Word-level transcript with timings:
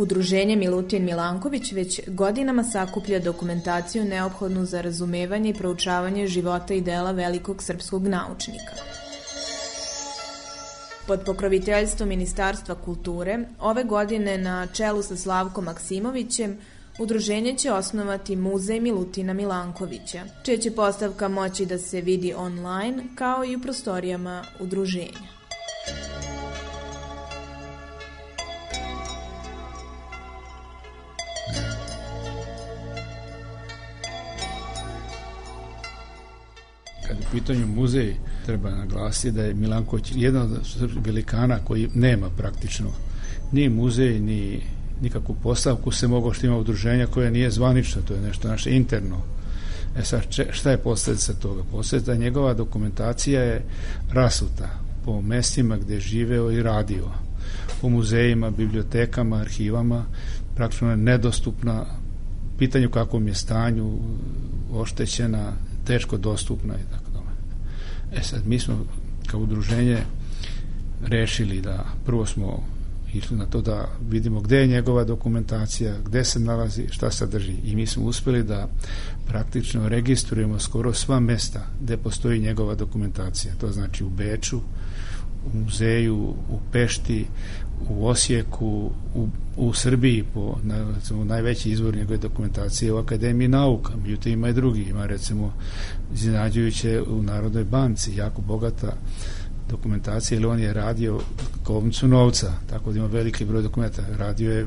Udruženje 0.00 0.56
Milutin 0.56 1.04
Milanković 1.04 1.72
već 1.72 2.00
godinama 2.06 2.64
sakuplja 2.64 3.18
dokumentaciju 3.18 4.04
neophodnu 4.04 4.64
za 4.64 4.80
razumevanje 4.80 5.50
i 5.50 5.54
proučavanje 5.54 6.26
života 6.26 6.74
i 6.74 6.80
dela 6.80 7.12
velikog 7.12 7.62
srpskog 7.62 8.06
naučnika. 8.06 8.74
Pod 11.06 11.20
pokroviteljstvom 11.26 12.08
Ministarstva 12.08 12.74
kulture, 12.74 13.38
ove 13.60 13.84
godine 13.84 14.38
na 14.38 14.66
čelu 14.66 15.02
sa 15.02 15.16
Slavkom 15.16 15.64
Maksimovićem, 15.64 16.58
Udruženje 16.98 17.54
će 17.54 17.72
osnovati 17.72 18.36
Muzej 18.36 18.80
Milutina 18.80 19.32
Milankovića, 19.32 20.24
čija 20.44 20.58
će 20.58 20.70
postavka 20.70 21.28
moći 21.28 21.66
da 21.66 21.78
se 21.78 22.00
vidi 22.00 22.34
online 22.36 23.04
kao 23.14 23.44
i 23.44 23.56
u 23.56 23.60
prostorijama 23.60 24.44
udruženja. 24.60 25.39
Kad 37.10 37.18
je 37.18 37.26
u 37.28 37.32
pitanju 37.32 37.66
muzej, 37.66 38.14
treba 38.46 38.70
naglasiti 38.70 39.30
da 39.30 39.42
je 39.42 39.54
Milanković 39.54 40.12
jedan 40.14 40.42
od 40.42 40.66
srpskih 40.66 41.06
velikana 41.06 41.58
koji 41.64 41.88
nema 41.94 42.30
praktično 42.36 42.90
ni 43.52 43.68
muzej, 43.68 44.20
ni 44.20 44.62
nikakvu 45.02 45.36
postavku 45.42 45.90
se 45.90 46.08
mogao 46.08 46.32
što 46.32 46.46
ima 46.46 46.56
udruženja 46.56 47.06
koja 47.06 47.30
nije 47.30 47.50
zvanična, 47.50 48.02
to 48.02 48.14
je 48.14 48.20
nešto 48.20 48.48
naše 48.48 48.70
interno. 48.76 49.16
E 49.98 50.02
sad, 50.02 50.22
šta 50.50 50.70
je 50.70 50.78
posljedica 50.78 51.34
toga? 51.34 51.62
Posljedica 51.70 52.14
njegova 52.14 52.54
dokumentacija 52.54 53.42
je 53.42 53.64
rasuta 54.12 54.68
po 55.04 55.22
mestima 55.22 55.76
gde 55.76 55.94
je 55.94 56.00
živeo 56.00 56.50
i 56.50 56.62
radio. 56.62 57.04
Po 57.80 57.88
muzejima, 57.88 58.50
bibliotekama, 58.50 59.36
arhivama, 59.36 60.04
praktično 60.54 60.90
je 60.90 60.96
nedostupna 60.96 61.86
pitanju 62.58 62.90
kakvom 62.90 63.28
je 63.28 63.34
stanju, 63.34 63.98
oštećena, 64.72 65.52
teško 65.86 66.16
dostupna 66.16 66.74
i 66.74 66.90
tako. 66.90 66.99
E 68.16 68.22
sad, 68.22 68.46
mi 68.46 68.58
smo 68.58 68.84
kao 69.26 69.40
udruženje 69.40 69.98
rešili 71.06 71.60
da 71.60 71.84
prvo 72.04 72.26
smo 72.26 72.62
išli 73.14 73.36
na 73.36 73.46
to 73.46 73.60
da 73.60 73.88
vidimo 74.10 74.40
gde 74.40 74.56
je 74.56 74.66
njegova 74.66 75.04
dokumentacija, 75.04 75.94
gde 76.04 76.24
se 76.24 76.40
nalazi, 76.40 76.86
šta 76.90 77.10
sadrži 77.10 77.54
i 77.64 77.76
mi 77.76 77.86
smo 77.86 78.04
uspeli 78.04 78.42
da 78.42 78.68
praktično 79.26 79.88
registrujemo 79.88 80.58
skoro 80.58 80.94
sva 80.94 81.20
mesta 81.20 81.66
gde 81.82 81.96
postoji 81.96 82.40
njegova 82.40 82.74
dokumentacija. 82.74 83.54
To 83.60 83.72
znači 83.72 84.04
u 84.04 84.08
Beču, 84.08 84.60
u 85.46 85.58
muzeju, 85.58 86.16
u 86.50 86.58
Pešti, 86.72 87.26
u 87.88 88.06
Osijeku, 88.06 88.90
u, 89.14 89.28
u 89.56 89.74
Srbiji 89.74 90.24
po 90.34 90.56
na, 90.62 90.92
recimo, 90.94 91.24
najveći 91.24 91.70
izvor 91.70 91.96
njegove 91.96 92.18
dokumentacije 92.18 92.92
u 92.92 92.98
Akademiji 92.98 93.48
nauka, 93.48 93.92
međutim 94.02 94.32
ima 94.32 94.48
i 94.48 94.52
drugi, 94.52 94.82
ima 94.82 95.06
recimo 95.06 95.52
iznenađujuće 96.14 97.02
u 97.02 97.22
Narodnoj 97.22 97.64
banci, 97.64 98.16
jako 98.16 98.42
bogata 98.42 98.92
dokumentacija, 99.70 100.36
ili 100.38 100.46
on 100.46 100.60
je 100.60 100.72
radio 100.72 101.20
kovnicu 101.64 102.08
novca, 102.08 102.52
tako 102.70 102.92
da 102.92 102.98
ima 102.98 103.06
veliki 103.06 103.44
broj 103.44 103.62
dokumenta. 103.62 104.02
Radio 104.18 104.52
je 104.52 104.66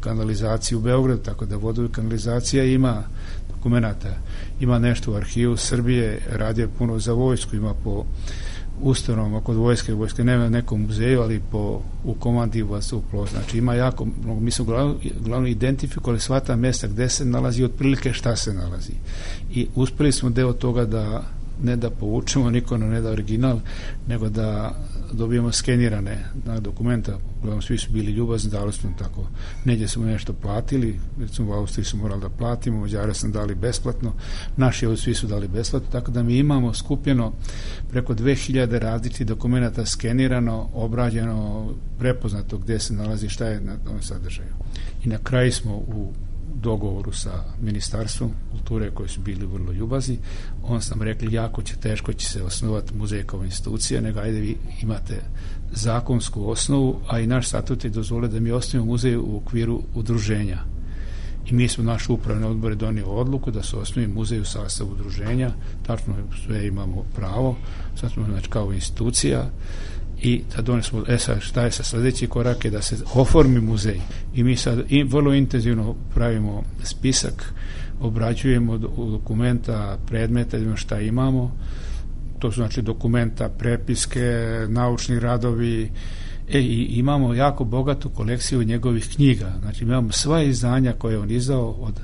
kanalizaciju 0.00 0.78
u 0.78 0.80
Beogradu, 0.80 1.22
tako 1.22 1.46
da 1.46 1.56
vodu 1.56 1.84
i 1.84 1.92
kanalizacija 1.92 2.64
ima 2.64 3.02
dokumenta. 3.48 4.16
Ima 4.60 4.78
nešto 4.78 5.12
u 5.12 5.14
arhivu 5.14 5.56
Srbije, 5.56 6.20
radio 6.30 6.62
je 6.62 6.74
puno 6.78 6.98
za 6.98 7.12
vojsku, 7.12 7.56
ima 7.56 7.74
po 7.84 8.04
ustanovama 8.82 9.40
kod 9.40 9.56
vojske, 9.56 9.94
vojske 9.94 10.24
nema 10.24 10.48
nekom 10.48 10.82
muzeju, 10.82 11.20
ali 11.20 11.40
po, 11.50 11.80
u 12.04 12.14
komandi 12.14 12.62
u 12.62 12.68
Vastuplo. 12.68 13.26
Znači 13.26 13.58
ima 13.58 13.74
jako 13.74 14.06
mi 14.40 14.50
smo 14.50 14.64
glavno, 14.64 14.94
glavno 15.20 15.48
identifikovali 15.48 16.20
sva 16.20 16.40
ta 16.40 16.56
mesta 16.56 16.86
gde 16.86 17.08
se 17.08 17.24
nalazi 17.24 17.64
otprilike 17.64 18.12
šta 18.12 18.36
se 18.36 18.52
nalazi. 18.52 18.92
I 19.50 19.66
uspeli 19.74 20.12
smo 20.12 20.30
deo 20.30 20.52
toga 20.52 20.84
da 20.84 21.22
ne 21.62 21.76
da 21.76 21.90
povučemo 21.90 22.50
niko 22.50 22.78
na 22.78 22.86
ne 22.86 23.00
da 23.00 23.10
original, 23.10 23.60
nego 24.08 24.28
da 24.28 24.74
dobijemo 25.12 25.52
skenirane 25.52 26.24
na 26.44 26.60
dokumenta, 26.60 27.18
uglavnom 27.38 27.62
svi 27.62 27.78
su 27.78 27.92
bili 27.92 28.12
ljubazni, 28.12 28.50
dali 28.50 28.72
smo 28.72 28.90
tako, 28.98 29.26
neđe 29.64 29.88
smo 29.88 30.04
nešto 30.04 30.32
platili, 30.32 31.00
recimo 31.20 31.50
u 31.50 31.54
Austriji 31.54 31.84
su 31.84 31.96
morali 31.96 32.20
da 32.20 32.28
platimo, 32.28 32.80
Mađare 32.80 33.14
sam 33.14 33.32
dali 33.32 33.54
besplatno, 33.54 34.12
naši 34.56 34.86
ovdje 34.86 35.02
svi 35.02 35.14
su 35.14 35.26
dali 35.26 35.48
besplatno, 35.48 35.88
tako 35.92 36.10
da 36.10 36.22
mi 36.22 36.38
imamo 36.38 36.74
skupljeno 36.74 37.32
preko 37.90 38.14
2000 38.14 38.78
različitih 38.78 39.26
dokumenta 39.26 39.86
skenirano, 39.86 40.68
obrađeno, 40.74 41.68
prepoznato 41.98 42.58
gde 42.58 42.78
se 42.78 42.94
nalazi 42.94 43.28
šta 43.28 43.46
je 43.46 43.60
na 43.60 43.76
tom 43.76 44.02
sadržaju. 44.02 44.52
I 45.04 45.08
na 45.08 45.18
kraju 45.18 45.52
smo 45.52 45.72
u 45.72 46.12
dogovoru 46.62 47.12
sa 47.12 47.44
ministarstvom 47.60 48.30
kulture 48.50 48.90
koji 48.90 49.08
su 49.08 49.20
bili 49.20 49.46
vrlo 49.46 49.72
ljubazni, 49.72 50.18
on 50.62 50.82
sam 50.82 51.02
rekli 51.02 51.34
jako 51.34 51.62
će 51.62 51.76
teško 51.76 52.12
će 52.12 52.28
se 52.28 52.42
osnovati 52.42 52.94
muzej 52.94 53.22
kao 53.22 53.44
institucija, 53.44 54.00
nego 54.00 54.20
ajde 54.20 54.40
vi 54.40 54.56
imate 54.82 55.22
zakonsku 55.72 56.50
osnovu, 56.50 57.00
a 57.08 57.20
i 57.20 57.26
naš 57.26 57.48
statut 57.48 57.84
je 57.84 57.90
dozvole 57.90 58.28
da 58.28 58.40
mi 58.40 58.50
osnovimo 58.50 58.92
muzej 58.92 59.16
u 59.16 59.36
okviru 59.36 59.82
udruženja. 59.94 60.58
I 61.46 61.54
mi 61.54 61.68
smo 61.68 61.84
naš 61.84 62.08
upravni 62.08 62.46
odbor 62.46 62.74
donio 62.76 63.06
odluku 63.06 63.50
da 63.50 63.62
se 63.62 63.76
osnovi 63.76 64.08
muzej 64.08 64.40
u 64.40 64.44
sastavu 64.44 64.90
udruženja, 64.90 65.50
tačno 65.86 66.14
sve 66.46 66.66
imamo 66.66 67.04
pravo, 67.14 67.56
sad 67.96 68.12
smo 68.12 68.24
znači 68.24 68.48
kao 68.48 68.72
institucija, 68.72 69.50
i 70.22 70.42
tad 70.56 70.68
oni 70.68 70.82
smo, 70.82 71.04
e 71.08 71.18
sad 71.18 71.40
šta 71.40 71.62
je 71.62 71.70
sa 71.70 71.82
sledeći 71.82 72.26
korak 72.26 72.64
je 72.64 72.70
da 72.70 72.82
se 72.82 72.96
oformi 73.14 73.60
muzej. 73.60 74.00
I 74.34 74.42
mi 74.42 74.56
sad 74.56 74.84
i, 74.88 75.02
vrlo 75.02 75.34
intenzivno 75.34 75.94
pravimo 76.14 76.62
spisak 76.82 77.54
obrađujemo 78.00 78.78
dokumenta 78.78 79.98
predmeta 80.06 80.56
vidimo 80.56 80.76
šta 80.76 81.00
imamo. 81.00 81.52
To 82.38 82.52
su 82.52 82.60
znači 82.60 82.82
dokumenta, 82.82 83.48
prepiske 83.48 84.20
naučni 84.68 85.20
radovi. 85.20 85.90
E, 86.48 86.60
i 86.60 86.84
imamo 86.84 87.34
jako 87.34 87.64
bogatu 87.64 88.10
kolekciju 88.10 88.64
njegovih 88.64 89.08
knjiga. 89.14 89.52
Znači 89.60 89.84
imamo 89.84 90.12
sva 90.12 90.42
izdanja 90.42 90.92
koje 90.92 91.14
je 91.14 91.18
on 91.18 91.30
izdao 91.30 91.70
od 91.70 92.00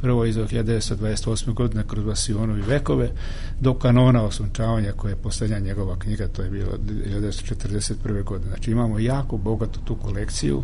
prvo 0.00 0.24
izdao 0.24 0.46
1928. 0.46 1.54
godine 1.54 1.84
kroz 1.88 2.06
Vasionovi 2.06 2.62
vekove 2.62 3.10
do 3.60 3.74
kanona 3.74 4.22
osunčavanja 4.22 4.92
koje 4.92 5.12
je 5.12 5.16
poslednja 5.16 5.58
njegova 5.58 5.98
knjiga 5.98 6.28
to 6.28 6.42
je 6.42 6.50
bilo 6.50 6.72
1941. 6.72 8.24
godine 8.24 8.48
znači 8.48 8.70
imamo 8.70 8.98
jako 8.98 9.36
bogatu 9.36 9.80
tu 9.84 9.94
kolekciju 9.94 10.62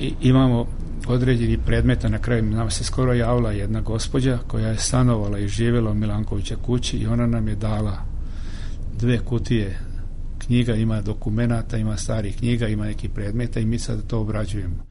i 0.00 0.14
imamo 0.20 0.66
određeni 1.06 1.58
predmeta 1.66 2.08
na 2.08 2.18
kraju 2.18 2.42
nam 2.42 2.70
se 2.70 2.84
skoro 2.84 3.12
javila 3.12 3.52
jedna 3.52 3.80
gospođa 3.80 4.38
koja 4.46 4.68
je 4.68 4.76
stanovala 4.76 5.38
i 5.38 5.48
živjela 5.48 5.90
u 5.90 5.94
Milankovića 5.94 6.56
kući 6.56 6.96
i 6.96 7.06
ona 7.06 7.26
nam 7.26 7.48
je 7.48 7.54
dala 7.54 7.98
dve 8.98 9.18
kutije 9.18 9.78
knjiga, 10.38 10.74
ima 10.74 11.00
dokumenata, 11.00 11.76
ima 11.76 11.96
starih 11.96 12.36
knjiga, 12.36 12.68
ima 12.68 12.84
neki 12.84 13.08
predmeta 13.08 13.60
i 13.60 13.66
mi 13.66 13.78
sad 13.78 14.06
to 14.06 14.20
obrađujemo. 14.20 14.84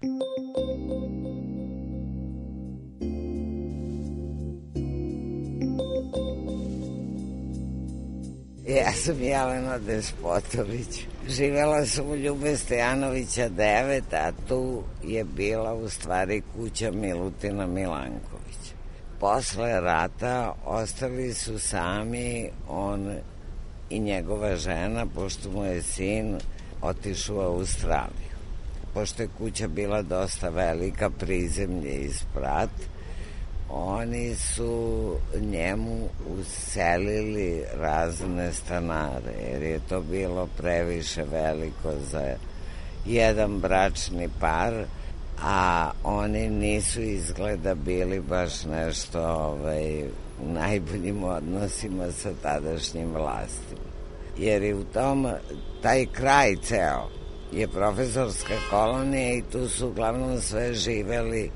Sam 9.08 9.24
Jelena 9.24 9.78
Despotović. 9.78 11.06
Živela 11.28 11.86
sam 11.86 12.10
u 12.10 12.16
Ljube 12.16 12.58
Stojanovića 12.58 13.50
9, 13.50 14.02
a 14.12 14.32
tu 14.48 14.84
je 15.04 15.24
bila 15.24 15.74
u 15.74 15.90
stvari 15.90 16.42
kuća 16.56 16.92
Milutina 16.92 17.68
Milankovića. 17.68 18.74
Posle 19.20 19.82
rata 19.82 20.56
ostali 20.66 21.34
su 21.34 21.60
sami 21.60 22.50
on 22.68 23.16
i 23.90 24.00
njegova 24.00 24.56
žena, 24.56 25.06
pošto 25.16 25.52
mu 25.52 25.66
je 25.66 25.84
sin 25.84 26.38
otišao 26.82 27.36
u 27.36 27.40
Australiju. 27.40 28.36
Pošto 28.94 29.24
je 29.24 29.30
kuća 29.38 29.68
bila 29.68 30.02
dosta 30.02 30.50
velika, 30.50 31.10
prizemlje 31.10 31.92
i 31.92 32.14
sprat, 32.14 32.70
oni 33.70 34.36
su 34.36 35.14
njemu 35.40 36.10
uselili 36.40 37.64
razne 37.74 38.54
stanare, 38.54 39.34
jer 39.52 39.64
je 39.64 39.80
to 39.90 40.02
bilo 40.02 40.48
previše 40.58 41.24
veliko 41.24 41.92
za 42.12 42.36
jedan 43.06 43.60
bračni 43.60 44.30
par, 44.40 44.74
a 45.44 45.92
oni 46.04 46.50
nisu 46.50 47.02
izgleda 47.02 47.76
bili 47.76 48.20
baš 48.20 48.66
nešto 48.66 49.22
ovaj, 49.22 50.04
u 50.44 50.52
najboljim 50.54 51.24
odnosima 51.24 52.12
sa 52.12 52.30
tadašnjim 52.42 53.14
vlastima. 53.14 53.88
Jer 54.38 54.64
je 54.64 54.76
u 54.76 54.84
tom, 54.84 55.28
taj 55.82 56.06
kraj 56.06 56.56
ceo 56.56 57.10
je 57.52 57.68
profesorska 57.68 58.54
kolonija 58.70 59.34
i 59.34 59.44
tu 59.52 59.70
su 59.70 59.88
uglavnom 59.88 60.42
sve 60.42 60.74
živeli 60.74 61.52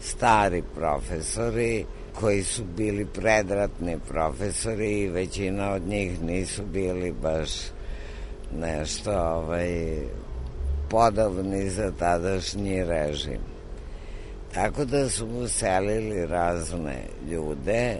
stari 0.00 0.62
profesori 0.74 1.84
koji 2.20 2.42
su 2.42 2.64
bili 2.76 3.06
predratni 3.06 3.98
profesori 4.08 5.00
i 5.00 5.08
većina 5.08 5.72
od 5.72 5.82
njih 5.82 6.22
nisu 6.22 6.62
bili 6.62 7.12
baš 7.22 7.50
nešto 8.58 9.12
ovaj, 9.12 9.98
podobni 10.90 11.70
za 11.70 11.92
tadašnji 11.98 12.84
režim. 12.84 13.40
Tako 14.54 14.84
da 14.84 15.08
su 15.08 15.26
mu 15.26 15.48
selili 15.48 16.26
razne 16.26 17.02
ljude, 17.30 17.96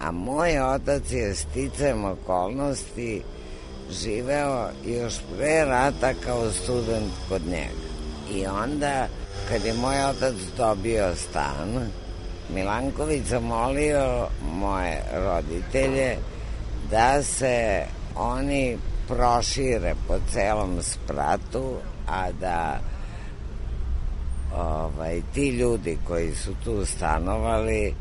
a 0.00 0.10
moj 0.10 0.60
otac 0.60 1.12
je 1.12 1.34
sticajem 1.34 2.04
okolnosti 2.04 3.22
živeo 3.90 4.68
još 4.86 5.14
pre 5.36 5.64
rata 5.64 6.12
kao 6.24 6.50
student 6.50 7.12
kod 7.28 7.42
njega. 7.46 7.84
I 8.34 8.46
onda 8.46 9.08
kad 9.48 9.64
je 9.64 9.74
moj 9.74 10.04
otac 10.04 10.34
dobio 10.56 11.14
stan, 11.16 11.90
Milanković 12.54 13.22
zamolio 13.22 14.28
moje 14.52 15.02
roditelje 15.14 16.16
da 16.90 17.22
se 17.22 17.82
oni 18.16 18.78
prošire 19.08 19.94
po 20.08 20.14
celom 20.32 20.82
spratu, 20.82 21.76
a 22.08 22.32
da 22.40 22.80
ovaj, 24.56 25.20
ti 25.34 25.48
ljudi 25.48 25.98
koji 26.06 26.34
su 26.34 26.54
tu 26.64 26.86
stanovali, 26.86 27.94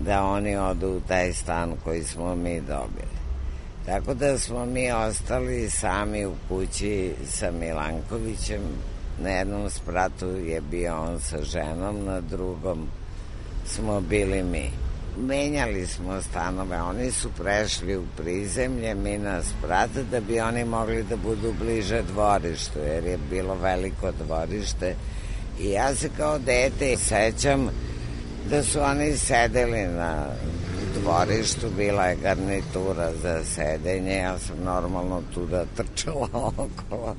da 0.00 0.24
oni 0.24 0.56
odu 0.56 0.88
u 0.88 1.00
taj 1.08 1.32
stan 1.32 1.76
koji 1.84 2.04
smo 2.04 2.34
mi 2.34 2.60
dobili. 2.60 3.20
Tako 3.86 4.14
da 4.14 4.38
smo 4.38 4.66
mi 4.66 4.92
ostali 4.92 5.70
sami 5.70 6.26
u 6.26 6.34
kući 6.48 7.14
sa 7.26 7.50
Milankovićem 7.50 8.60
Na 9.20 9.30
jednom 9.30 9.70
spratu 9.70 10.26
je 10.26 10.60
bio 10.60 11.02
on 11.02 11.20
sa 11.20 11.42
ženom, 11.42 12.04
na 12.04 12.20
drugom 12.20 12.88
smo 13.66 14.00
bili 14.00 14.42
mi. 14.42 14.70
Menjali 15.18 15.86
smo 15.86 16.22
stanove, 16.22 16.80
oni 16.80 17.10
su 17.10 17.28
prešli 17.38 17.96
u 17.96 18.04
prizemlje, 18.16 18.94
mi 18.94 19.18
na 19.18 19.42
sprat, 19.42 19.90
da 20.10 20.20
bi 20.20 20.40
oni 20.40 20.64
mogli 20.64 21.02
da 21.02 21.16
budu 21.16 21.52
bliže 21.60 22.02
dvorištu, 22.02 22.78
jer 22.78 23.04
je 23.04 23.18
bilo 23.30 23.54
veliko 23.54 24.12
dvorište. 24.24 24.94
I 25.60 25.70
ja 25.70 25.94
se 25.94 26.10
kao 26.16 26.38
dete 26.38 26.96
sećam 26.96 27.68
da 28.50 28.62
su 28.62 28.80
oni 28.80 29.16
sedeli 29.16 29.86
na 29.86 30.26
dvorištu, 31.02 31.66
bila 31.76 32.04
je 32.04 32.16
garnitura 32.16 33.12
za 33.22 33.44
sedenje, 33.44 34.16
ja 34.16 34.38
sam 34.38 34.56
normalno 34.64 35.22
tu 35.34 35.46
da 35.46 35.64
trčala 35.76 36.28
okolo. 36.56 37.16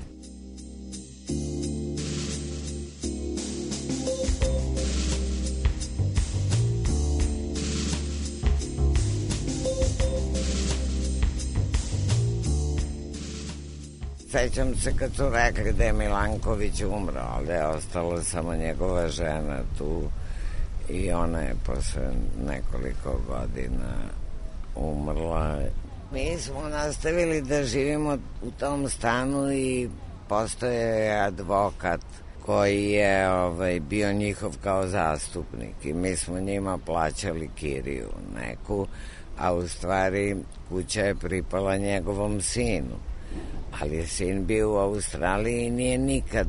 Sećam 14.31 14.75
se 14.75 14.93
kad 14.99 15.15
su 15.15 15.29
rekli 15.29 15.73
da 15.73 15.83
je 15.83 15.93
Milanković 15.93 16.81
umro, 16.81 17.21
ali 17.35 17.47
da 17.47 17.53
je 17.53 17.67
ostala 17.67 18.23
samo 18.23 18.55
njegova 18.55 19.07
žena 19.07 19.59
tu 19.77 20.01
i 20.89 21.11
ona 21.11 21.39
je 21.39 21.55
posle 21.65 22.11
nekoliko 22.47 23.19
godina 23.27 23.93
umrla. 24.75 25.59
Mi 26.13 26.37
smo 26.39 26.69
nastavili 26.69 27.41
da 27.41 27.63
živimo 27.63 28.17
u 28.41 28.51
tom 28.51 28.89
stanu 28.89 29.51
i 29.53 29.89
postoje 30.29 31.19
advokat 31.19 32.01
koji 32.45 32.91
je 32.91 33.31
ovaj, 33.31 33.79
bio 33.79 34.13
njihov 34.13 34.57
kao 34.63 34.87
zastupnik 34.87 35.75
i 35.83 35.93
mi 35.93 36.15
smo 36.15 36.39
njima 36.39 36.77
plaćali 36.77 37.49
kiriju 37.55 38.09
neku, 38.35 38.87
a 39.39 39.53
u 39.53 39.67
stvari 39.67 40.35
kuća 40.69 41.01
je 41.01 41.15
pripala 41.15 41.77
njegovom 41.77 42.41
sinu 42.41 43.10
ali 43.81 44.07
sin 44.07 44.45
bio 44.45 44.71
u 44.71 44.77
Australiji 44.77 45.65
i 45.65 45.71
nije 45.71 45.97
nikad 45.97 46.47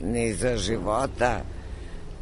ni 0.00 0.34
za 0.34 0.56
života 0.56 1.40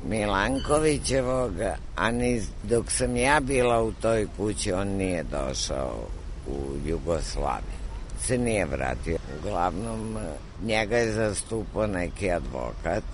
Milankovićevog, 0.09 1.53
a 1.97 2.11
ni 2.11 2.43
dok 2.63 2.91
sam 2.91 3.17
ja 3.17 3.41
bila 3.41 3.83
u 3.83 3.93
toj 3.93 4.27
kući, 4.37 4.73
on 4.73 4.89
nije 4.89 5.23
došao 5.23 6.07
u 6.49 6.89
Jugoslaviju. 6.89 7.83
Se 8.21 8.39
nije 8.39 8.67
vratio. 8.67 9.19
Uglavnom, 9.39 10.19
njega 10.65 10.97
je 10.97 11.13
zastupao 11.13 11.87
neki 11.87 12.31
advokat 12.31 13.05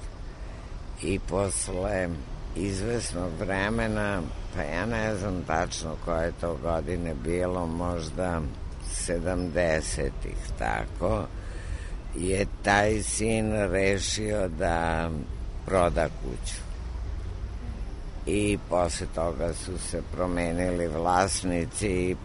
i 1.02 1.18
posle 1.18 2.08
izvesnog 2.56 3.30
vremena, 3.40 4.22
pa 4.54 4.62
ja 4.62 4.86
ne 4.86 5.16
znam 5.16 5.42
tačno 5.46 5.96
koje 6.04 6.32
to 6.40 6.56
godine 6.62 7.14
bilo, 7.14 7.66
možda 7.66 8.40
70-ih, 9.06 10.36
tako, 10.58 11.26
je 12.16 12.46
taj 12.62 13.02
sin 13.02 13.52
rešio 13.52 14.48
da 14.48 15.10
proda 15.66 16.08
kuću. 16.08 16.60
I 18.26 18.58
posle 18.68 19.06
toga 19.14 19.52
su 19.52 19.78
se 19.78 20.02
promenili 20.12 20.86
vlasnici 20.86 21.88
i 21.88 22.16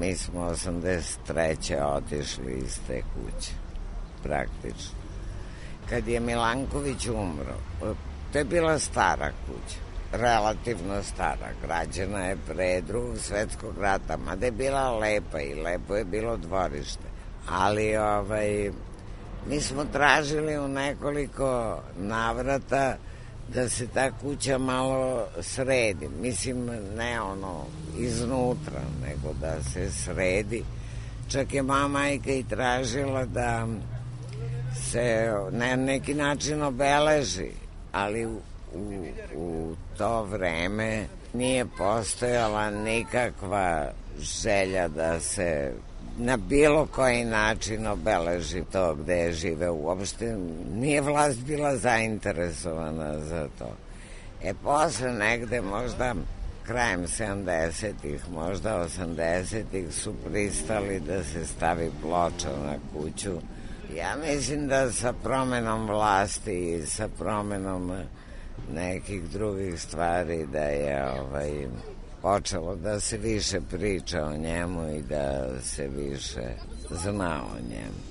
mi 0.00 0.14
smo 0.14 0.40
83. 0.40 1.82
otišli 1.82 2.52
iz 2.52 2.78
te 2.86 3.02
kuće, 3.02 3.52
praktično. 4.22 4.96
Kad 5.88 6.08
je 6.08 6.20
Milanković 6.20 7.06
umro, 7.06 7.56
to 8.32 8.38
je 8.38 8.44
bila 8.44 8.78
stara 8.78 9.30
kuća 9.46 9.85
relativno 10.12 11.02
stara, 11.02 11.48
građena 11.62 12.26
je 12.26 12.36
pre 12.48 12.80
drugog 12.80 13.18
svetskog 13.18 13.78
rata, 13.80 14.16
mada 14.16 14.46
je 14.46 14.52
bila 14.52 14.98
lepa 14.98 15.40
i 15.40 15.54
lepo 15.54 15.96
je 15.96 16.04
bilo 16.04 16.36
dvorište. 16.36 17.08
Ali 17.48 17.96
ovaj, 17.96 18.70
mi 19.48 19.60
smo 19.60 19.84
tražili 19.84 20.58
u 20.58 20.68
nekoliko 20.68 21.80
navrata 21.96 22.96
da 23.54 23.68
se 23.68 23.86
ta 23.86 24.10
kuća 24.10 24.58
malo 24.58 25.26
sredi. 25.40 26.08
Mislim, 26.20 26.70
ne 26.96 27.20
ono 27.20 27.64
iznutra, 27.98 28.80
nego 29.02 29.34
da 29.40 29.62
se 29.62 29.90
sredi. 29.90 30.64
Čak 31.28 31.54
je 31.54 31.62
mama 31.62 31.88
majka 31.88 32.30
i 32.30 32.44
tražila 32.44 33.24
da 33.24 33.66
se 34.90 35.32
na 35.50 35.76
neki 35.76 36.14
način 36.14 36.62
obeleži, 36.62 37.50
ali 37.92 38.28
u, 38.74 39.04
u 39.36 39.74
to 39.98 40.22
vreme 40.22 41.06
nije 41.32 41.66
postojala 41.78 42.70
nikakva 42.70 43.90
želja 44.18 44.88
da 44.88 45.20
se 45.20 45.72
na 46.18 46.36
bilo 46.36 46.86
koji 46.86 47.24
način 47.24 47.86
obeleži 47.86 48.62
to 48.72 48.94
gde 48.94 49.14
je 49.14 49.32
žive 49.32 49.70
uopšte. 49.70 50.36
Nije 50.74 51.00
vlast 51.00 51.38
bila 51.38 51.76
zainteresovana 51.76 53.20
za 53.20 53.48
to. 53.58 53.76
E 54.42 54.54
posle 54.54 55.12
negde 55.12 55.60
možda 55.60 56.14
krajem 56.66 57.06
70-ih, 57.06 58.20
možda 58.30 58.86
80-ih 58.98 59.94
su 59.94 60.14
pristali 60.24 61.00
da 61.00 61.24
se 61.24 61.46
stavi 61.46 61.90
ploča 62.02 62.50
na 62.64 62.74
kuću. 62.92 63.32
Ja 63.96 64.16
mislim 64.28 64.68
da 64.68 64.92
sa 64.92 65.12
promenom 65.12 65.86
vlasti 65.86 66.74
i 66.74 66.86
sa 66.86 67.08
promenom 67.18 67.92
nekih 68.74 69.22
drugih 69.22 69.80
stvari 69.80 70.46
da 70.52 70.62
je 70.62 71.10
ovaj 71.20 71.66
počelo 72.22 72.76
da 72.76 73.00
se 73.00 73.18
više 73.18 73.60
priča 73.70 74.24
o 74.24 74.36
njemu 74.36 74.96
i 74.96 75.02
da 75.02 75.60
se 75.62 75.88
više 75.88 76.48
zna 76.90 77.42
o 77.42 77.56
njemu. 77.70 78.06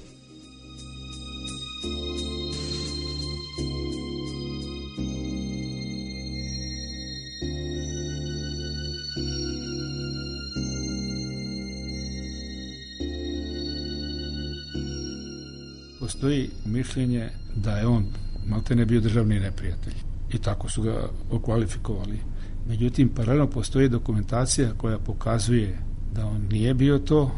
Postoji 15.99 16.49
mišljenje 16.65 17.29
da 17.55 17.77
je 17.77 17.87
on 17.87 18.05
malte 18.47 18.75
ne 18.75 18.85
bio 18.85 19.01
državni 19.01 19.39
neprijatelj 19.39 20.14
i 20.35 20.37
tako 20.37 20.69
su 20.69 20.81
ga 20.81 21.09
okvalifikovali. 21.31 22.19
Međutim, 22.67 23.09
paralelno 23.09 23.49
postoji 23.49 23.89
dokumentacija 23.89 24.73
koja 24.77 24.97
pokazuje 24.97 25.77
da 26.13 26.25
on 26.25 26.47
nije 26.51 26.73
bio 26.73 26.99
to. 26.99 27.31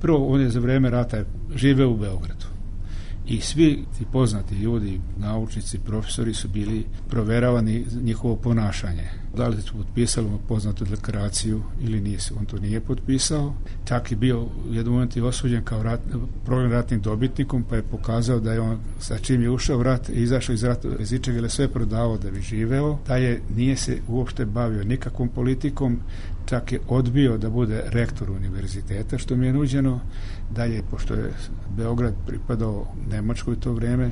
Prvo, 0.00 0.28
on 0.28 0.40
je 0.40 0.50
za 0.50 0.60
vreme 0.60 0.90
rata 0.90 1.24
živeo 1.54 1.90
u 1.90 1.96
Beogradu 1.96 2.46
i 3.28 3.40
svi 3.40 3.84
ti 3.98 4.04
poznati 4.12 4.54
ljudi, 4.54 5.00
naučnici, 5.16 5.78
profesori 5.78 6.34
su 6.34 6.48
bili 6.48 6.84
proveravani 7.08 7.84
njihovo 8.02 8.36
ponašanje. 8.36 9.08
Da 9.36 9.48
li 9.48 9.62
su 9.62 9.74
potpisali 9.74 10.28
poznatu 10.48 10.84
deklaraciju 10.84 11.62
ili 11.80 12.00
nisu. 12.00 12.34
On 12.38 12.44
to 12.44 12.58
nije 12.58 12.80
potpisao. 12.80 13.54
Čak 13.84 14.10
je 14.10 14.16
bio 14.16 14.42
u 14.42 14.74
jednom 14.74 14.94
momentu 14.94 15.26
osuđen 15.26 15.64
kao 15.64 15.82
rat, 15.82 16.00
problem 16.44 16.72
ratnim 16.72 17.00
dobitnikom, 17.00 17.64
pa 17.70 17.76
je 17.76 17.82
pokazao 17.82 18.40
da 18.40 18.52
je 18.52 18.60
on 18.60 18.78
sa 19.00 19.18
čim 19.18 19.42
je 19.42 19.50
ušao 19.50 19.78
u 19.78 19.82
rat 19.82 20.08
izašao 20.08 20.52
iz 20.52 20.64
rata, 20.64 20.88
iz 20.98 21.12
ičega 21.12 21.48
sve 21.48 21.68
prodavao 21.68 22.18
da 22.18 22.30
bi 22.30 22.40
živeo, 22.40 22.98
da 23.06 23.16
je 23.16 23.42
nije 23.56 23.76
se 23.76 23.98
uopšte 24.08 24.46
bavio 24.46 24.84
nikakvom 24.84 25.28
politikom, 25.28 26.00
čak 26.46 26.72
je 26.72 26.80
odbio 26.88 27.38
da 27.38 27.50
bude 27.50 27.82
rektor 27.86 28.30
univerziteta, 28.30 29.18
što 29.18 29.36
mi 29.36 29.46
je 29.46 29.52
nuđeno, 29.52 30.00
dalje, 30.50 30.82
pošto 30.90 31.14
je 31.14 31.32
Beograd 31.76 32.14
pripadao 32.26 32.86
Nemačkoj 33.10 33.60
to 33.60 33.72
vreme, 33.72 34.10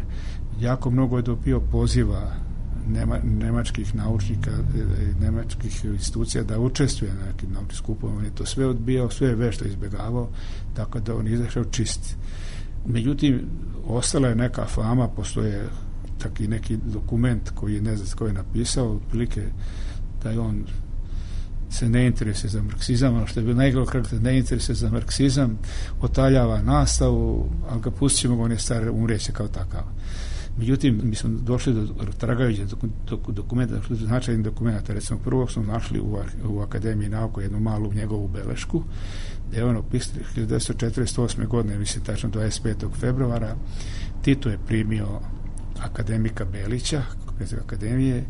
jako 0.61 0.91
mnogo 0.91 1.17
je 1.17 1.23
dobio 1.23 1.61
poziva 1.61 2.46
nema, 2.89 3.19
nemačkih 3.25 3.95
naučnika, 3.95 4.51
e, 4.51 5.21
nemačkih 5.21 5.85
institucija 5.85 6.45
da 6.45 6.61
učestvuje 6.61 7.15
na 7.15 7.27
nekim 7.27 7.53
naučnim 7.53 7.77
skupovima. 7.77 8.19
On 8.19 8.25
je 8.25 8.35
to 8.35 8.47
sve 8.47 8.67
odbijao, 8.67 9.11
sve 9.11 9.29
je 9.29 9.35
vešto 9.35 9.65
izbjegavao, 9.65 10.29
tako 10.75 11.01
da 11.01 11.17
on 11.17 11.29
izašao 11.29 11.65
čist. 11.65 12.17
Međutim, 12.87 13.41
ostala 13.87 14.29
je 14.29 14.35
neka 14.35 14.67
fama, 14.67 15.09
postoje 15.09 15.69
tak 16.19 16.41
i 16.41 16.49
neki 16.49 16.77
dokument 16.77 17.51
koji 17.55 17.75
je 17.75 17.83
ne 17.83 17.97
znam 17.97 18.19
ko 18.19 18.27
je 18.27 18.33
napisao, 18.33 18.93
otprilike 18.93 19.43
da 20.23 20.31
je 20.31 20.41
on 20.41 20.65
se 21.71 21.89
ne 21.89 22.07
interesuje 22.07 22.51
za 22.51 22.63
marksizam, 22.63 23.15
ono 23.15 23.27
što 23.27 23.41
je 23.41 23.45
bilo 23.45 23.57
najgore 23.57 23.87
karakter, 23.87 24.23
ne 24.23 24.39
interesuje 24.39 24.77
za 24.77 24.91
marksizam, 24.91 25.59
otaljava 26.01 26.63
nastavu, 26.63 27.51
ali 27.71 27.81
ga 27.81 27.91
pustit 27.91 28.21
ćemo, 28.21 28.43
on 28.43 28.51
je 28.51 28.59
star, 28.59 28.91
umreće 28.91 29.33
kao 29.33 29.49
takav. 29.49 29.83
Međutim, 30.59 31.01
mi 31.05 31.15
smo 31.15 31.31
došli 31.31 31.75
do 31.75 31.87
tragajuće 32.19 32.65
dokumenta, 33.29 33.75
značajnih 33.91 34.45
dokumenta, 34.45 34.93
recimo 34.93 35.21
prvo 35.25 35.49
smo 35.49 35.63
našli 35.63 36.01
u, 36.01 36.19
u 36.49 36.61
Akademiji 36.61 37.09
nauka 37.09 37.41
jednu 37.41 37.61
malu 37.61 37.93
njegovu 37.93 38.29
belešku, 38.29 38.83
gde 39.49 39.59
je 39.59 39.65
ono 39.65 39.83
1948. 39.93 41.47
godine, 41.47 41.79
mislim 41.79 42.05
tačno 42.05 42.31
25. 42.31 42.87
februara, 43.01 43.57
Tito 44.27 44.49
je 44.49 44.59
primio 44.67 45.21
akademika 45.81 46.45
Belića, 46.45 47.03
akademije, 47.65 48.25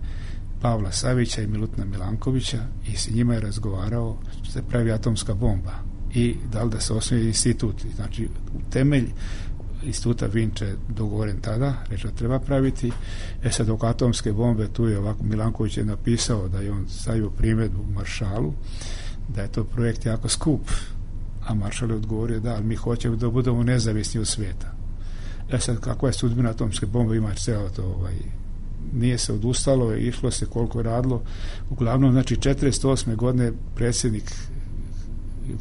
Pavla 0.61 0.92
Savića 0.92 1.42
i 1.42 1.47
Milutina 1.47 1.85
Milankovića 1.85 2.59
i 2.87 2.97
s 2.97 3.11
njima 3.11 3.35
je 3.35 3.40
razgovarao 3.40 4.18
što 4.33 4.52
se 4.52 4.62
pravi 4.62 4.92
atomska 4.92 5.35
bomba 5.35 5.73
i 6.14 6.37
da 6.52 6.62
li 6.62 6.71
da 6.71 6.80
se 6.80 6.92
osnovi 6.92 7.26
institut. 7.26 7.85
Znači, 7.97 8.28
u 8.54 8.71
temelj 8.71 9.09
instituta 9.83 10.26
Vinče 10.26 10.75
dogovoren 10.88 11.40
tada, 11.40 11.75
reče 11.90 12.09
da 12.09 12.14
treba 12.14 12.38
praviti. 12.38 12.92
E 13.42 13.50
sad 13.50 13.71
oko 13.71 13.87
atomske 13.87 14.33
bombe 14.33 14.68
tu 14.68 14.87
je 14.87 14.99
ovako 14.99 15.25
Milanković 15.25 15.76
je 15.76 15.85
napisao 15.85 16.49
da 16.49 16.61
je 16.61 16.73
on 16.73 16.88
stavio 16.88 17.30
primjedbu 17.30 17.85
Maršalu 17.95 18.52
da 19.28 19.42
je 19.42 19.52
to 19.52 19.64
projekt 19.64 20.06
jako 20.06 20.28
skup 20.28 20.71
a 21.47 21.54
Maršal 21.54 21.90
je 21.90 21.97
odgovorio 21.97 22.40
da, 22.40 22.54
ali 22.54 22.64
mi 22.64 22.75
hoćemo 22.75 23.16
da 23.16 23.30
budemo 23.30 23.62
nezavisni 23.62 24.21
od 24.21 24.26
sveta. 24.26 24.73
E 25.50 25.59
sad, 25.59 25.80
kakva 25.80 26.09
je 26.09 26.12
sudbina 26.12 26.50
atomske 26.50 26.87
bombe, 26.87 27.16
ima 27.16 27.35
ceo 27.35 27.68
to 27.68 27.85
ovaj, 27.85 28.14
nije 28.92 29.18
se 29.18 29.33
odustalo, 29.33 29.95
išlo 29.95 30.30
se 30.30 30.47
koliko 30.47 30.78
je 30.78 30.83
radilo. 30.83 31.23
Uglavnom, 31.71 32.12
znači, 32.12 32.37
48. 32.37 33.16
godine 33.16 33.52
predsjednik 33.75 34.33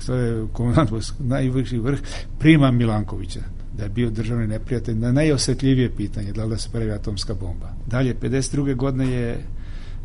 to 0.06 0.16
je 0.16 0.48
komandant 0.54 0.90
najviši 1.20 1.78
vrh, 1.78 2.00
prima 2.40 2.72
Milankovića 2.72 3.55
da 3.78 3.84
je 3.84 3.90
bio 3.90 4.10
državni 4.10 4.48
neprijatelj 4.48 4.96
na 4.96 5.12
najosjetljivije 5.12 5.96
pitanje, 5.96 6.32
da 6.32 6.44
li 6.44 6.50
da 6.50 6.58
se 6.58 6.70
pravi 6.72 6.92
atomska 6.92 7.34
bomba. 7.34 7.74
Dalje, 7.88 8.16
52. 8.16 8.76
godine 8.76 9.12
je 9.12 9.46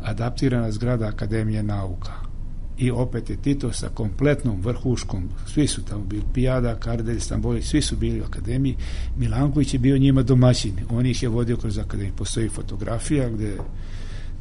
adaptirana 0.03 0.71
zgrada 0.71 1.07
Akademije 1.07 1.63
nauka 1.63 2.31
i 2.77 2.91
opet 2.91 3.29
je 3.29 3.37
Tito 3.37 3.73
sa 3.73 3.89
kompletnom 3.89 4.61
vrhuškom, 4.61 5.29
svi 5.53 5.67
su 5.67 5.83
tamo 5.85 6.03
bili, 6.03 6.23
Pijada, 6.33 6.75
Kardelj, 6.75 7.19
Stamboli, 7.19 7.61
svi 7.61 7.81
su 7.81 7.95
bili 7.95 8.21
u 8.21 8.23
akademiji, 8.23 8.75
Milanković 9.17 9.73
je 9.73 9.79
bio 9.79 9.97
njima 9.97 10.23
domaćin, 10.23 10.73
on 10.89 11.05
ih 11.05 11.23
je 11.23 11.29
vodio 11.29 11.57
kroz 11.57 11.77
akademiju, 11.77 12.13
postoji 12.15 12.49
fotografija 12.49 13.29
gde 13.29 13.57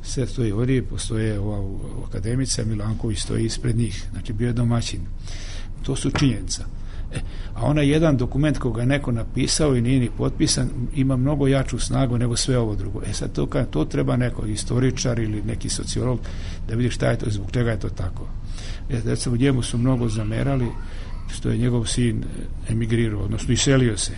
sve 0.02 0.26
stoji 0.26 0.52
ovdje, 0.52 0.82
postoje 0.82 1.40
ova 1.40 1.78
akademica, 2.08 2.64
Milanković 2.64 3.18
stoji 3.22 3.44
ispred 3.44 3.76
njih, 3.76 4.04
znači 4.10 4.32
bio 4.32 4.46
je 4.46 4.52
domaćin. 4.52 5.00
To 5.82 5.96
su 5.96 6.10
činjenica. 6.10 6.64
E, 7.12 7.18
a 7.54 7.64
onaj 7.66 7.88
jedan 7.88 8.16
dokument 8.16 8.58
koga 8.58 8.84
neko 8.84 9.12
napisao 9.12 9.76
i 9.76 9.80
nije 9.80 10.00
ni 10.00 10.10
potpisan 10.18 10.70
ima 10.94 11.16
mnogo 11.16 11.48
jaču 11.48 11.78
snagu 11.78 12.18
nego 12.18 12.36
sve 12.36 12.58
ovo 12.58 12.74
drugo. 12.74 13.02
E 13.06 13.12
sad 13.12 13.32
to, 13.32 13.46
to 13.70 13.84
treba 13.84 14.16
neko 14.16 14.46
istoričar 14.46 15.18
ili 15.18 15.42
neki 15.42 15.68
sociolog 15.68 16.20
da 16.68 16.74
vidi 16.74 16.90
šta 16.90 17.10
je 17.10 17.18
to, 17.18 17.30
zbog 17.30 17.50
čega 17.50 17.70
je 17.70 17.80
to 17.80 17.88
tako. 17.88 18.28
E, 18.90 19.00
recimo 19.04 19.36
njemu 19.36 19.62
su 19.62 19.78
mnogo 19.78 20.08
zamerali 20.08 20.66
što 21.28 21.50
je 21.50 21.58
njegov 21.58 21.84
sin 21.84 22.24
emigrirao, 22.68 23.22
odnosno 23.22 23.52
iselio 23.52 23.96
se. 23.96 24.12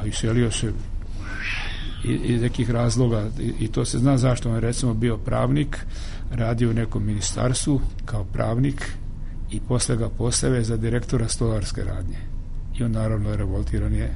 A 0.00 0.06
iselio 0.06 0.50
se 0.50 0.72
iz 2.04 2.42
nekih 2.42 2.70
razloga 2.70 3.28
i, 3.40 3.64
i 3.64 3.68
to 3.68 3.84
se 3.84 3.98
zna 3.98 4.18
zašto 4.18 4.48
on 4.48 4.54
je 4.54 4.60
recimo 4.60 4.94
bio 4.94 5.16
pravnik 5.16 5.78
radio 6.30 6.70
u 6.70 6.72
nekom 6.72 7.06
ministarstvu 7.06 7.80
kao 8.04 8.24
pravnik 8.24 8.92
i 9.50 9.60
posle 9.60 9.96
ga 9.96 10.08
postave 10.08 10.64
za 10.64 10.76
direktora 10.76 11.28
stolarske 11.28 11.84
radnje. 11.84 12.18
I 12.78 12.84
on 12.84 12.92
naravno 12.92 13.36
revoltiran 13.36 13.94
je 13.94 14.14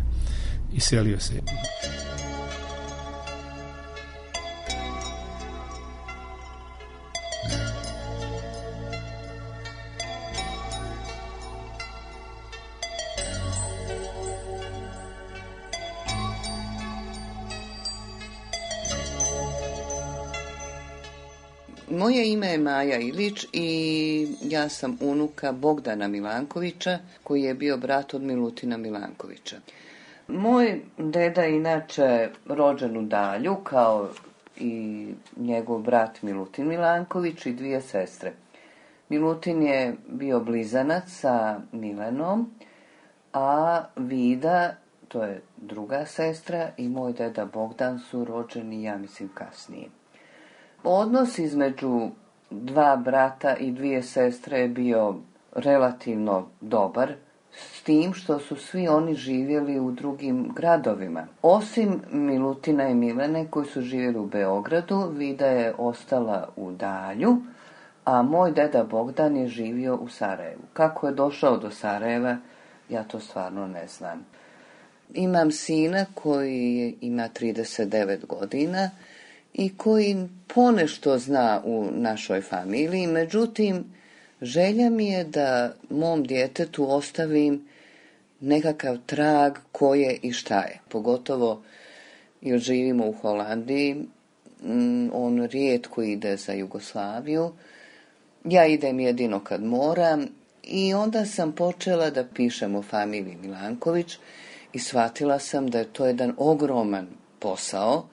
i 0.73 0.81
selio 0.81 1.21
se. 1.21 1.35
Moje 21.93 22.33
ime 22.33 22.49
je 22.49 22.59
Maja 22.59 22.99
Ilić 22.99 23.47
i 23.53 24.29
ja 24.43 24.69
sam 24.69 24.99
unuka 25.01 25.53
Bogdana 25.53 26.09
Milankovića, 26.09 26.99
koji 27.23 27.43
je 27.43 27.55
bio 27.55 27.77
brat 27.77 28.15
od 28.15 28.23
Milutina 28.23 28.77
Milankovića. 28.77 29.57
Moj 30.29 30.81
deda 30.99 31.47
inače 31.47 32.29
rođen 32.47 32.97
u 32.97 33.03
Dalju, 33.03 33.57
kao 33.65 34.09
i 34.57 35.07
njegov 35.37 35.83
brat 35.83 36.23
Milutin 36.23 36.69
Milanković 36.69 37.47
i 37.47 37.53
dvije 37.53 37.81
sestre. 37.81 38.33
Milutin 39.09 39.63
je 39.63 39.97
bio 40.09 40.41
blizanac 40.41 41.05
sa 41.09 41.61
Milenom, 41.73 42.55
a 43.33 43.85
Vida, 43.97 44.77
to 45.09 45.23
je 45.23 45.43
druga 45.57 46.07
sestra, 46.07 46.71
i 46.77 46.89
moj 46.89 47.13
deda 47.13 47.45
Bogdan 47.45 47.99
su 47.99 48.25
rođeni, 48.25 48.83
ja 48.83 48.99
mislim, 48.99 49.29
kasnije. 49.35 49.89
Odnos 50.85 51.39
između 51.39 52.09
dva 52.51 52.97
brata 52.97 53.57
i 53.57 53.71
dvije 53.71 54.03
sestre 54.03 54.59
je 54.59 54.69
bio 54.69 55.15
relativno 55.53 56.47
dobar, 56.61 57.13
s 57.57 57.83
tim 57.83 58.15
što 58.15 58.39
su 58.39 58.57
svi 58.57 58.89
oni 58.89 59.15
živjeli 59.15 59.81
u 59.81 59.91
drugim 59.91 60.53
gradovima. 60.57 61.27
Osim 61.43 62.01
Milutina 62.11 62.89
i 62.89 62.95
Milene 62.95 63.47
koji 63.51 63.67
su 63.67 63.81
živjeli 63.81 64.19
u 64.19 64.27
Beogradu, 64.27 65.09
Vida 65.17 65.47
je 65.47 65.75
ostala 65.79 66.49
u 66.57 66.71
Dalju, 66.71 67.37
a 68.05 68.23
moj 68.23 68.53
deda 68.53 68.85
Bogdan 68.85 69.37
je 69.37 69.49
živio 69.49 69.97
u 69.97 70.09
Sarajevu. 70.09 70.63
Kako 70.73 71.07
je 71.07 71.15
došao 71.15 71.57
do 71.57 71.71
Sarajeva, 71.71 72.37
ja 72.89 73.05
to 73.05 73.21
stvarno 73.21 73.67
ne 73.67 73.87
znam. 73.87 74.27
Imam 75.15 75.51
sina 75.51 76.07
koji 76.15 76.97
ima 77.01 77.29
39 77.41 78.27
godina 78.27 78.91
i 79.55 79.77
koji 79.77 80.29
ponešto 80.47 81.19
zna 81.19 81.63
u 81.65 81.89
našoj 81.93 82.41
familiji, 82.41 83.07
međutim, 83.07 83.85
želja 84.43 84.91
mi 84.91 85.07
je 85.07 85.25
da 85.25 85.75
mom 85.91 86.25
djetetu 86.25 86.91
ostavim 86.91 87.65
nekakav 88.41 88.99
trag 89.07 89.59
ko 89.73 89.95
je 89.95 90.19
i 90.23 90.33
šta 90.33 90.61
je. 90.61 90.81
Pogotovo 90.89 91.63
jer 92.41 92.59
živimo 92.59 93.07
u 93.07 93.13
Holandiji, 93.13 93.95
mm, 94.63 95.09
on 95.13 95.47
rijetko 95.47 96.03
ide 96.03 96.37
za 96.37 96.53
Jugoslaviju. 96.53 97.53
Ja 98.45 98.67
idem 98.67 99.01
jedino 99.01 99.41
kad 99.41 99.65
moram 99.65 100.27
i 100.63 100.95
onda 100.95 101.27
sam 101.27 101.53
počela 101.53 102.11
da 102.11 102.25
pišem 102.25 102.75
o 102.75 102.83
familiji 102.83 103.37
Milanković 103.43 104.19
i 104.73 104.79
shvatila 104.79 105.39
sam 105.39 105.71
da 105.71 105.79
je 105.79 105.93
to 105.93 106.07
jedan 106.07 106.35
ogroman 106.37 107.07
posao, 107.39 108.09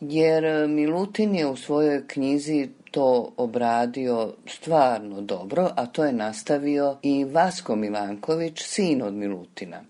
jer 0.00 0.68
Milutin 0.68 1.34
je 1.34 1.46
u 1.46 1.56
svojoj 1.56 2.06
knjizi 2.06 2.68
to 2.90 3.32
obradio 3.36 4.34
stvarno 4.46 5.20
dobro, 5.20 5.70
a 5.76 5.86
to 5.86 6.04
je 6.04 6.12
nastavio 6.12 6.96
i 7.02 7.24
Vasko 7.24 7.76
Milanković, 7.76 8.62
sin 8.62 9.02
od 9.02 9.14
Milutina. 9.14 9.84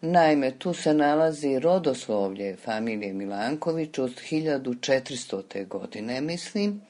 Naime, 0.00 0.50
tu 0.58 0.74
se 0.74 0.94
nalazi 0.94 1.58
rodoslovlje 1.58 2.56
familije 2.56 3.12
Milanković 3.12 3.98
od 3.98 4.10
1400. 4.30 5.68
godine, 5.68 6.20
mislim, 6.20 6.80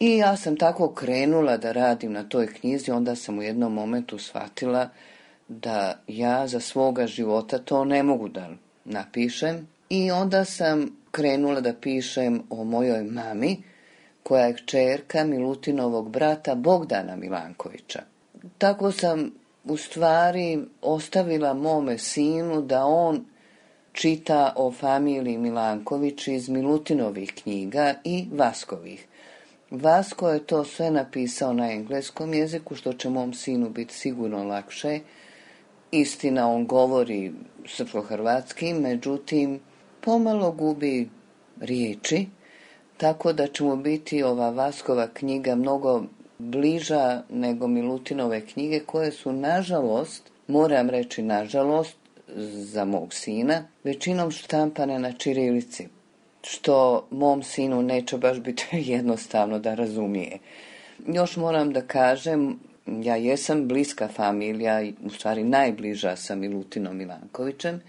i 0.00 0.16
ja 0.16 0.36
sam 0.36 0.56
tako 0.56 0.94
krenula 0.94 1.56
da 1.56 1.72
radim 1.72 2.12
na 2.12 2.28
toj 2.28 2.46
knjizi, 2.46 2.90
onda 2.90 3.16
sam 3.16 3.38
u 3.38 3.42
jednom 3.42 3.72
momentu 3.72 4.18
shvatila 4.18 4.88
da 5.48 5.98
ja 6.08 6.46
za 6.46 6.60
svoga 6.60 7.06
života 7.06 7.58
to 7.58 7.84
ne 7.84 8.02
mogu 8.02 8.28
da 8.28 8.50
napišem 8.84 9.68
i 9.88 10.10
onda 10.10 10.44
sam 10.44 11.03
krenula 11.14 11.60
da 11.60 11.72
pišem 11.74 12.42
o 12.50 12.64
mojoj 12.64 13.02
mami, 13.02 13.56
koja 14.22 14.46
je 14.46 14.54
kćerka 14.54 15.24
Milutinovog 15.24 16.10
brata 16.10 16.54
Bogdana 16.54 17.16
Milankovića. 17.16 18.02
Tako 18.58 18.92
sam 18.92 19.30
u 19.64 19.76
stvari 19.76 20.58
ostavila 20.82 21.54
mome 21.54 21.98
sinu 21.98 22.62
da 22.62 22.84
on 22.84 23.24
čita 23.92 24.52
o 24.56 24.72
familiji 24.72 25.38
Milanković 25.38 26.28
iz 26.28 26.48
Milutinovih 26.48 27.32
knjiga 27.42 27.94
i 28.04 28.26
Vaskovih. 28.32 29.06
Vasko 29.70 30.28
je 30.30 30.46
to 30.46 30.64
sve 30.64 30.90
napisao 30.90 31.52
na 31.52 31.72
engleskom 31.72 32.34
jeziku, 32.34 32.74
što 32.74 32.92
će 32.92 33.08
mom 33.08 33.34
sinu 33.34 33.70
biti 33.70 33.94
sigurno 33.94 34.44
lakše. 34.44 35.00
Istina, 35.90 36.50
on 36.50 36.66
govori 36.66 37.32
srpsko-hrvatski, 37.66 38.74
međutim, 38.74 39.60
pomalo 40.04 40.52
gubi 40.52 41.08
riječi, 41.60 42.26
tako 42.96 43.32
da 43.32 43.46
će 43.46 43.64
mu 43.64 43.76
biti 43.76 44.22
ova 44.22 44.50
Vaskova 44.50 45.08
knjiga 45.14 45.54
mnogo 45.54 46.02
bliža 46.38 47.22
nego 47.28 47.66
Milutinove 47.66 48.46
knjige, 48.46 48.80
koje 48.80 49.12
su, 49.12 49.32
nažalost, 49.32 50.30
moram 50.46 50.90
reći 50.90 51.22
nažalost, 51.22 51.96
za 52.36 52.84
mog 52.84 53.14
sina, 53.14 53.64
većinom 53.84 54.30
štampane 54.30 54.98
na 54.98 55.12
čirilici 55.12 55.88
što 56.42 57.06
mom 57.10 57.42
sinu 57.42 57.82
neće 57.82 58.18
baš 58.18 58.40
biti 58.40 58.64
jednostavno 58.92 59.58
da 59.58 59.74
razumije. 59.74 60.38
Još 61.06 61.36
moram 61.36 61.72
da 61.72 61.80
kažem, 61.80 62.58
ja 62.86 63.16
jesam 63.16 63.68
bliska 63.68 64.08
familija, 64.08 64.82
u 65.04 65.10
stvari 65.10 65.44
najbliža 65.44 66.16
sa 66.16 66.34
Milutinom 66.34 66.96
Milankovićem, 66.96 67.80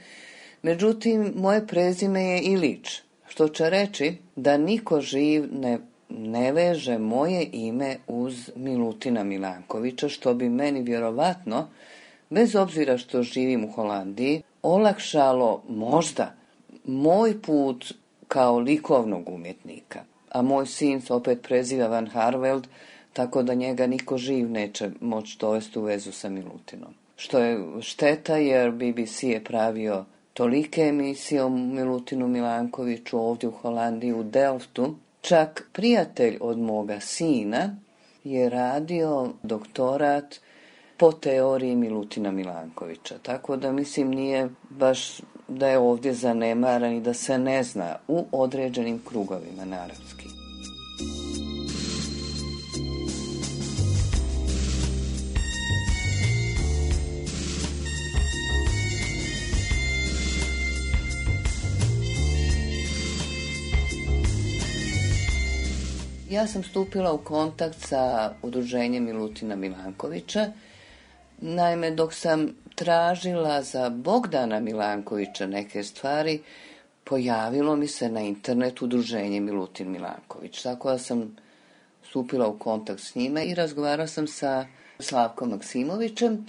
međutim, 0.65 1.33
moje 1.35 1.67
prezime 1.67 2.23
je 2.23 2.41
Ilić, 2.41 3.01
što 3.27 3.47
će 3.47 3.69
reći 3.69 4.17
da 4.35 4.57
niko 4.57 5.01
živ 5.01 5.43
ne, 5.51 5.79
ne 6.09 6.51
veže 6.51 6.97
moje 6.97 7.49
ime 7.51 7.97
uz 8.07 8.51
Milutina 8.55 9.23
Milankovića, 9.23 10.09
što 10.09 10.33
bi 10.33 10.49
meni 10.49 10.81
vjerovatno, 10.81 11.67
bez 12.29 12.55
obzira 12.55 12.97
što 12.97 13.23
živim 13.23 13.65
u 13.65 13.71
Holandiji, 13.71 14.41
olakšalo 14.63 15.63
možda 15.69 16.33
moj 16.85 17.41
put 17.41 17.93
kao 18.27 18.59
likovnog 18.59 19.29
umjetnika. 19.29 20.03
A 20.31 20.41
moj 20.41 20.65
sin 20.65 21.01
se 21.01 21.13
opet 21.13 21.41
preziva 21.41 21.87
Van 21.87 22.07
Harveld, 22.07 22.67
tako 23.13 23.43
da 23.43 23.53
njega 23.53 23.87
niko 23.87 24.17
živ 24.17 24.49
neće 24.51 24.89
moći 25.01 25.37
dovesti 25.39 25.79
u 25.79 25.83
vezu 25.83 26.11
sa 26.11 26.29
Milutinom. 26.29 26.93
Što 27.15 27.39
je 27.39 27.59
šteta 27.81 28.37
jer 28.37 28.71
BBC 28.71 29.23
je 29.23 29.43
pravio 29.43 30.05
tolike 30.35 30.81
emisije 30.81 31.43
o 31.43 31.49
Milutinu 31.49 32.27
Milankoviću 32.27 33.19
ovdje 33.19 33.49
u 33.49 33.51
Holandiji 33.51 34.13
u 34.13 34.23
Delftu. 34.23 34.95
Čak 35.21 35.69
prijatelj 35.73 36.37
od 36.41 36.57
moga 36.57 36.99
sina 36.99 37.75
je 38.23 38.49
radio 38.49 39.29
doktorat 39.43 40.35
po 40.97 41.11
teoriji 41.11 41.75
Milutina 41.75 42.31
Milankovića. 42.31 43.15
Tako 43.21 43.57
da 43.57 43.71
mislim 43.71 44.09
nije 44.09 44.49
baš 44.69 45.21
da 45.47 45.67
je 45.67 45.77
ovdje 45.77 46.13
zanemaran 46.13 46.93
i 46.93 47.01
da 47.01 47.13
se 47.13 47.37
ne 47.37 47.63
zna 47.63 47.95
u 48.07 48.25
određenim 48.31 49.01
krugovima 49.05 49.65
na 49.65 49.87
Ja 66.35 66.47
sam 66.47 66.63
stupila 66.63 67.13
u 67.13 67.17
kontakt 67.17 67.79
sa 67.79 68.33
udruženjem 68.41 69.03
Milutina 69.03 69.55
Milankovića. 69.55 70.51
Naime, 71.37 71.91
dok 71.91 72.13
sam 72.13 72.55
tražila 72.75 73.61
za 73.61 73.89
Bogdana 73.89 74.59
Milankovića 74.59 75.47
neke 75.47 75.83
stvari, 75.83 76.41
pojavilo 77.03 77.75
mi 77.75 77.87
se 77.87 78.09
na 78.09 78.21
internetu 78.21 78.85
udruženje 78.85 79.39
Milutin 79.39 79.91
Milanković. 79.91 80.61
Tako 80.61 80.91
da 80.91 80.97
sam 80.97 81.35
stupila 82.09 82.47
u 82.47 82.59
kontakt 82.59 83.01
s 83.01 83.15
njime 83.15 83.45
i 83.45 83.55
razgovarala 83.55 84.07
sam 84.07 84.27
sa 84.27 84.65
Slavkom 84.99 85.49
Maksimovićem 85.49 86.45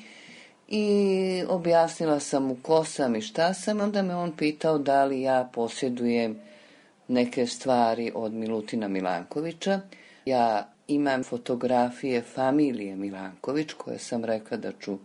i 0.69 1.45
objasnila 1.49 2.21
sam 2.21 2.45
mu 2.45 2.57
ko 2.63 2.85
sam 2.85 3.17
i 3.17 3.21
šta 3.21 3.55
sam, 3.55 3.81
onda 3.81 4.03
me 4.03 4.15
on 4.15 4.37
pitao 4.37 4.79
da 4.79 5.05
li 5.05 5.23
ja 5.23 5.49
posjedujem 5.53 6.47
neke 7.09 7.47
stvari 7.47 8.13
od 8.15 8.33
Milutina 8.33 8.89
Milankovića. 8.89 9.81
Ja 10.25 10.69
imam 10.89 11.25
fotografije 11.25 12.23
familije 12.23 12.97
Milanković 12.97 13.73
koje 13.73 13.99
sam 13.99 14.25
rekla 14.25 14.57
da 14.57 14.73
ću 14.81 14.99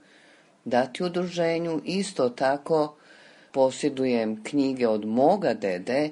dati 0.66 1.04
udruženju. 1.04 1.82
Isto 1.86 2.30
tako 2.30 2.96
posjedujem 3.52 4.44
knjige 4.44 4.88
od 4.88 5.06
moga 5.06 5.54
dede, 5.54 6.10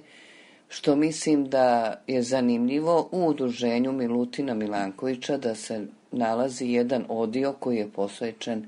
što 0.70 0.96
mislim 0.96 1.50
da 1.50 2.00
je 2.08 2.22
zanimljivo 2.22 3.10
u 3.12 3.26
udruženju 3.26 3.92
Milutina 3.92 4.54
Milankovića 4.54 5.38
da 5.38 5.56
se 5.56 5.86
nalazi 6.12 6.66
jedan 6.66 7.06
odio 7.10 7.54
koji 7.60 7.78
je 7.78 7.92
posvećen 7.92 8.66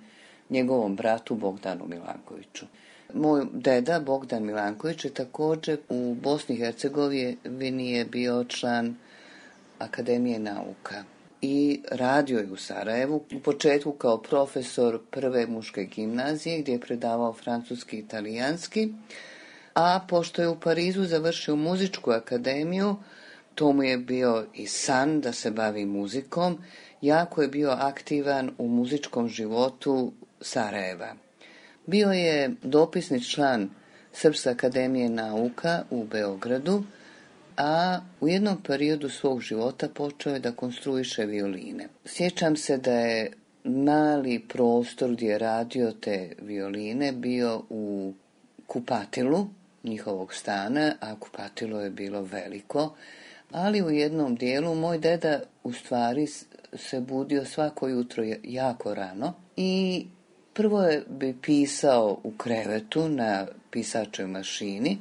njegovom 0.49 0.95
bratu 0.95 1.36
Bogdanu 1.36 1.86
Milankoviću. 1.88 2.65
Moj 3.13 3.45
deda 3.54 4.00
Bogdan 4.00 4.45
Milanković 4.45 5.06
je 5.06 5.13
također 5.13 5.78
u 5.89 6.15
Bosni 6.24 6.56
i 6.56 6.58
Hercegovini 6.58 7.91
je 7.91 8.06
bio 8.06 8.43
član 8.43 8.95
Akademije 9.80 10.39
nauka 10.39 11.04
i 11.41 11.82
radio 11.91 12.39
je 12.39 12.52
u 12.52 12.58
Sarajevu. 12.58 13.24
U 13.36 13.39
početku 13.39 13.91
kao 13.91 14.21
profesor 14.21 15.00
prve 15.12 15.47
muške 15.47 15.84
gimnazije 15.84 16.62
gdje 16.62 16.71
je 16.71 16.80
predavao 16.80 17.34
francuski 17.34 17.97
i 17.97 18.00
italijanski, 18.00 18.93
a 19.74 20.00
pošto 20.10 20.41
je 20.41 20.47
u 20.47 20.60
Parizu 20.60 21.04
završio 21.04 21.56
muzičku 21.56 22.12
akademiju, 22.12 22.95
to 23.56 23.74
mu 23.74 23.84
je 23.84 23.97
bio 23.97 24.45
i 24.54 24.67
san 24.67 25.21
da 25.21 25.34
se 25.34 25.52
bavi 25.52 25.86
muzikom, 25.86 26.58
jako 27.02 27.41
je 27.41 27.47
bio 27.47 27.69
aktivan 27.69 28.52
u 28.58 28.67
muzičkom 28.67 29.28
životu 29.28 30.12
Sarajeva. 30.41 31.15
Bio 31.86 32.12
je 32.12 32.52
dopisni 32.63 33.24
član 33.24 33.70
Srpske 34.13 34.50
akademije 34.50 35.10
nauka 35.10 35.84
u 35.89 36.04
Beogradu, 36.04 36.84
a 37.58 38.00
u 38.22 38.28
jednom 38.28 38.63
periodu 38.63 39.10
svog 39.10 39.41
života 39.41 39.89
počeo 39.89 40.34
je 40.34 40.39
da 40.39 40.52
konstruiše 40.52 41.26
violine. 41.26 41.88
Sjećam 42.06 42.56
se 42.56 42.78
da 42.78 42.94
je 42.94 43.32
mali 43.63 44.39
prostor 44.39 45.12
gdje 45.12 45.28
je 45.28 45.38
radio 45.38 45.91
te 45.91 46.32
violine 46.41 47.12
bio 47.12 47.63
u 47.70 48.13
kupatilu 48.67 49.48
njihovog 49.84 50.34
stana, 50.34 50.94
a 51.00 51.20
kupatilo 51.20 51.82
je 51.82 51.89
bilo 51.89 52.22
veliko, 52.22 52.96
ali 53.52 53.82
u 53.82 53.89
jednom 53.89 54.36
dijelu 54.36 54.76
moj 54.76 54.98
deda 54.98 55.39
u 55.63 55.74
stvari 55.74 56.28
se 56.74 57.00
budio 57.00 57.46
svako 57.46 57.88
jutro 57.88 58.24
jako 58.44 58.94
rano 58.94 59.34
i 59.56 60.06
prvo 60.54 60.82
je 60.82 61.04
bi 61.10 61.36
pisao 61.42 62.20
u 62.24 62.32
krevetu 62.32 63.10
na 63.10 63.48
pisačoj 63.72 64.28
mašini, 64.28 64.98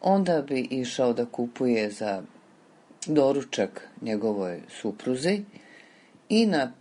onda 0.00 0.42
bi 0.42 0.60
išao 0.70 1.12
da 1.12 1.26
kupuje 1.26 1.90
za 1.90 2.22
doručak 3.06 3.88
njegovoj 4.00 4.60
supruzi 4.80 5.42
i 6.28 6.46
na, 6.46 6.72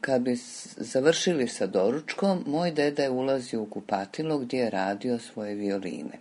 kad 0.00 0.22
bi 0.22 0.36
završili 0.76 1.48
sa 1.48 1.66
doručkom, 1.66 2.44
moj 2.46 2.70
deda 2.70 3.02
je 3.02 3.10
ulazio 3.10 3.62
u 3.62 3.66
kupatilo 3.66 4.38
gdje 4.38 4.58
je 4.58 4.70
radio 4.70 5.18
svoje 5.18 5.54
violine. 5.54 6.18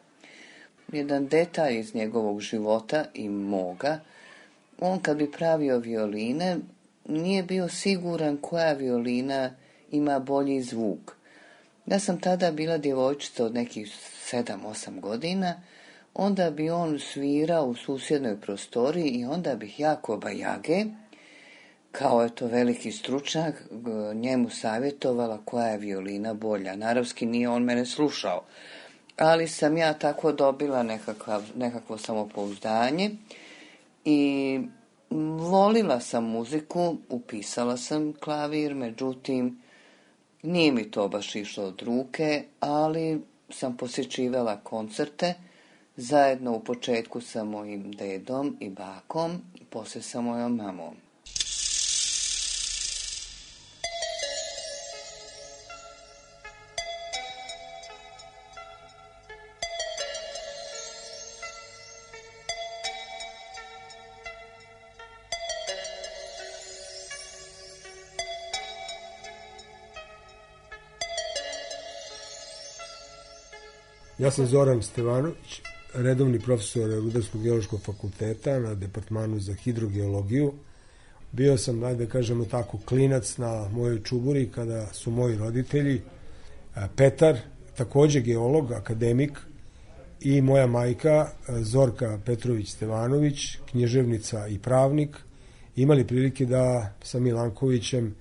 Jedan 0.92 1.28
detalj 1.28 1.80
iz 1.80 1.96
njegovog 1.96 2.42
života 2.42 3.06
i 3.14 3.30
moga, 3.30 4.00
on 4.80 5.00
kad 5.00 5.18
bi 5.18 5.32
pravio 5.32 5.78
violine, 5.78 6.58
nije 7.08 7.44
bio 7.44 7.70
siguran 7.70 8.38
koja 8.38 8.74
violina 8.74 9.52
ima 9.94 10.20
bolji 10.20 10.62
zvuk. 10.62 11.16
Ja 11.86 12.00
sam 12.00 12.20
tada 12.20 12.52
bila 12.52 12.78
djevojčica 12.78 13.46
od 13.46 13.54
nekih 13.54 13.88
7-8 14.32 15.00
godina, 15.00 15.62
onda 16.14 16.52
bi 16.52 16.70
on 16.70 17.00
svirao 17.00 17.66
u 17.66 17.76
susjednoj 17.76 18.42
prostoriji 18.42 19.10
i 19.10 19.26
onda 19.26 19.56
bih 19.56 19.80
jako 19.80 20.18
bajage, 20.18 20.86
kao 21.92 22.24
je 22.24 22.36
to 22.36 22.48
veliki 22.48 22.92
stručnjak, 22.92 23.64
njemu 24.14 24.50
savjetovala 24.50 25.40
koja 25.46 25.68
je 25.68 25.78
violina 25.78 26.34
bolja. 26.34 26.76
Naravski 26.76 27.26
nije 27.26 27.50
on 27.50 27.64
mene 27.64 27.86
slušao, 27.86 28.44
ali 29.18 29.48
sam 29.48 29.78
ja 29.78 29.94
tako 29.94 30.32
dobila 30.32 30.84
nekakav, 30.84 31.44
nekakvo 31.56 31.98
samopouzdanje 31.98 33.12
i 34.06 34.60
volila 35.40 36.00
sam 36.00 36.24
muziku, 36.24 36.98
upisala 37.10 37.78
sam 37.78 38.14
klavir, 38.14 38.76
međutim, 38.76 39.63
nije 40.44 40.72
mi 40.72 40.92
to 40.92 41.08
baš 41.08 41.36
išlo 41.36 41.64
od 41.64 41.82
ruke, 41.82 42.44
ali 42.60 43.22
sam 43.50 43.78
posjećivala 43.78 44.60
koncerte, 44.64 45.34
zajedno 45.96 46.52
u 46.52 46.64
početku 46.64 47.22
sa 47.22 47.44
mojim 47.44 47.92
dedom 47.92 48.58
i 48.60 48.70
bakom, 48.70 49.32
poslije 49.70 50.04
sa 50.04 50.22
mojom 50.22 50.56
mamom. 50.56 51.03
Ja 74.24 74.32
sam 74.32 74.46
Zoran 74.46 74.82
Stevanović, 74.82 75.62
redovni 75.94 76.40
profesor 76.40 76.90
Rudarsko-geološkog 76.90 77.82
fakulteta 77.82 78.60
na 78.60 78.76
departmanu 78.76 79.40
za 79.40 79.54
hidrogeologiju. 79.54 80.54
Bio 81.32 81.58
sam, 81.58 81.80
da 81.80 82.06
kažemo 82.06 82.46
tako, 82.46 82.78
klinac 82.86 83.38
na 83.38 83.70
mojoj 83.70 84.04
čuburi 84.04 84.50
kada 84.56 84.94
su 84.94 85.12
moji 85.12 85.38
roditelji, 85.38 86.02
Petar, 86.96 87.38
takođe 87.78 88.22
geolog, 88.22 88.72
akademik, 88.72 89.40
i 90.22 90.42
moja 90.42 90.68
majka 90.68 91.28
Zorka 91.62 92.20
Petrović 92.26 92.72
Stevanović, 92.72 93.58
knježevnica 93.72 94.48
i 94.48 94.60
pravnik, 94.60 95.18
imali 95.76 96.08
prilike 96.08 96.46
da 96.46 96.94
sa 97.02 97.20
Milankovićem 97.20 98.16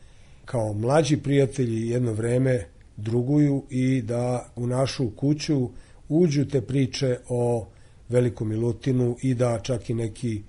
kao 0.44 0.72
mlađi 0.72 1.16
prijatelji 1.16 1.88
jedno 1.88 2.12
vreme 2.12 2.66
druguju 2.96 3.64
i 3.70 4.02
da 4.02 4.52
u 4.56 4.66
našu 4.66 5.10
kuću 5.10 5.70
uđu 6.08 6.44
te 6.44 6.60
priče 6.60 7.18
o 7.28 7.66
velikom 8.08 8.48
Milutinu 8.48 9.16
i 9.22 9.34
da 9.34 9.58
čak 9.62 9.90
i 9.90 9.94
neki 9.94 10.42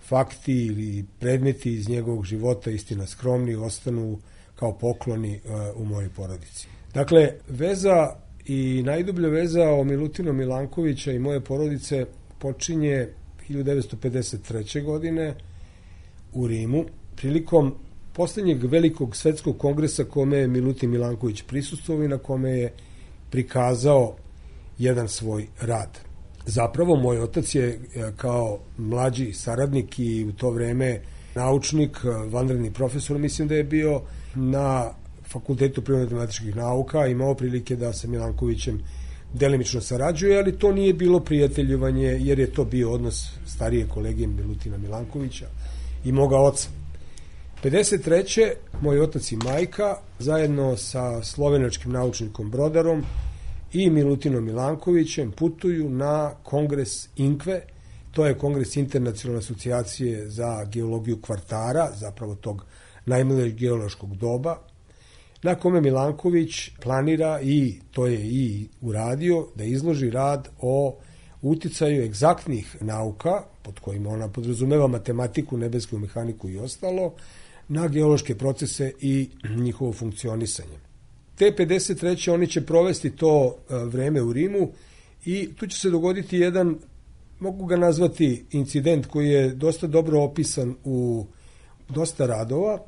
fakti 0.00 0.66
ili 0.66 1.04
predmeti 1.18 1.74
iz 1.74 1.88
njegovog 1.88 2.24
života, 2.24 2.70
istina 2.70 3.06
skromni, 3.06 3.54
ostanu 3.54 4.18
kao 4.54 4.78
pokloni 4.78 5.40
u 5.76 5.84
mojoj 5.84 6.08
porodici. 6.08 6.68
Dakle, 6.94 7.32
veza 7.48 8.16
i 8.46 8.82
najdublja 8.82 9.28
veza 9.28 9.70
o 9.70 9.84
Milutinu 9.84 10.32
Milankovića 10.32 11.12
i 11.12 11.18
moje 11.18 11.40
porodice 11.40 12.06
počinje 12.38 13.08
1953. 13.48 14.84
godine 14.84 15.34
u 16.32 16.46
Rimu, 16.46 16.84
prilikom 17.16 17.74
poslednjeg 18.12 18.64
velikog 18.64 19.16
svetskog 19.16 19.58
kongresa 19.58 20.04
kome 20.04 20.36
je 20.36 20.48
Milutin 20.48 20.90
Milanković 20.90 21.42
prisustvovao 21.42 22.04
i 22.04 22.08
na 22.08 22.18
kome 22.18 22.50
je 22.50 22.72
prikazao 23.30 24.16
jedan 24.78 25.08
svoj 25.08 25.46
rad. 25.60 25.98
Zapravo, 26.46 26.96
moj 26.96 27.18
otac 27.18 27.54
je 27.54 27.68
e, 27.68 27.78
kao 28.16 28.58
mlađi 28.78 29.32
saradnik 29.32 29.98
i 29.98 30.24
u 30.24 30.32
to 30.32 30.50
vreme 30.50 31.00
naučnik, 31.34 31.96
e, 32.04 32.08
vanredni 32.30 32.72
profesor, 32.72 33.18
mislim 33.18 33.48
da 33.48 33.54
je 33.54 33.64
bio 33.64 34.00
na 34.34 34.92
Fakultetu 35.28 35.82
prirodno-matematičkih 35.82 36.56
nauka, 36.56 37.06
imao 37.06 37.34
prilike 37.34 37.76
da 37.76 37.92
sa 37.92 38.08
Milankovićem 38.08 38.80
delimično 39.32 39.80
sarađuje, 39.80 40.38
ali 40.38 40.58
to 40.58 40.72
nije 40.72 40.92
bilo 40.92 41.20
prijateljivanje, 41.20 42.18
jer 42.20 42.38
je 42.38 42.52
to 42.52 42.64
bio 42.64 42.92
odnos 42.92 43.30
starije 43.46 43.88
kolege 43.88 44.26
Milutina 44.26 44.78
Milankovića 44.78 45.46
i 46.04 46.12
moga 46.12 46.36
oca. 46.36 46.68
53. 47.64 48.52
moj 48.80 49.00
otac 49.00 49.32
i 49.32 49.36
majka 49.36 49.96
zajedno 50.18 50.76
sa 50.76 51.22
slovenačkim 51.22 51.92
naučnikom 51.92 52.50
Brodarom 52.50 53.04
i 53.72 53.90
Milutinom 53.90 54.44
Milankovićem 54.44 55.32
putuju 55.32 55.90
na 55.90 56.34
kongres 56.42 57.08
Inkve, 57.16 57.60
to 58.12 58.26
je 58.26 58.38
kongres 58.38 58.76
internacionalne 58.76 59.38
asocijacije 59.38 60.28
za 60.30 60.64
geologiju 60.64 61.20
kvartara, 61.20 61.90
zapravo 61.94 62.34
tog 62.34 62.64
najmilejeg 63.06 63.54
geološkog 63.54 64.16
doba, 64.16 64.58
na 65.42 65.54
kome 65.54 65.80
Milanković 65.80 66.70
planira 66.82 67.40
i 67.42 67.80
to 67.90 68.06
je 68.06 68.20
i 68.20 68.68
uradio 68.80 69.46
da 69.54 69.64
izloži 69.64 70.10
rad 70.10 70.48
o 70.60 70.96
uticaju 71.42 72.02
egzaktnih 72.04 72.76
nauka, 72.80 73.42
pod 73.62 73.80
kojima 73.80 74.10
ona 74.10 74.28
podrazumeva 74.28 74.86
matematiku, 74.86 75.56
nebesku 75.56 75.98
mehaniku 75.98 76.48
i 76.48 76.58
ostalo, 76.58 77.14
na 77.68 77.88
geološke 77.88 78.34
procese 78.34 78.92
i 79.00 79.30
njihovo 79.56 79.92
funkcionisanje. 79.92 80.85
Te 81.36 81.52
53. 81.58 82.30
oni 82.30 82.46
će 82.46 82.66
provesti 82.66 83.10
to 83.10 83.56
e, 83.70 83.74
vreme 83.76 84.22
u 84.22 84.32
Rimu 84.32 84.72
i 85.24 85.48
tu 85.56 85.66
će 85.66 85.78
se 85.78 85.90
dogoditi 85.90 86.38
jedan, 86.38 86.76
mogu 87.40 87.66
ga 87.66 87.76
nazvati 87.76 88.44
incident 88.50 89.06
koji 89.06 89.28
je 89.28 89.54
dosta 89.54 89.86
dobro 89.86 90.20
opisan 90.20 90.74
u 90.84 91.26
dosta 91.88 92.26
radova 92.26 92.78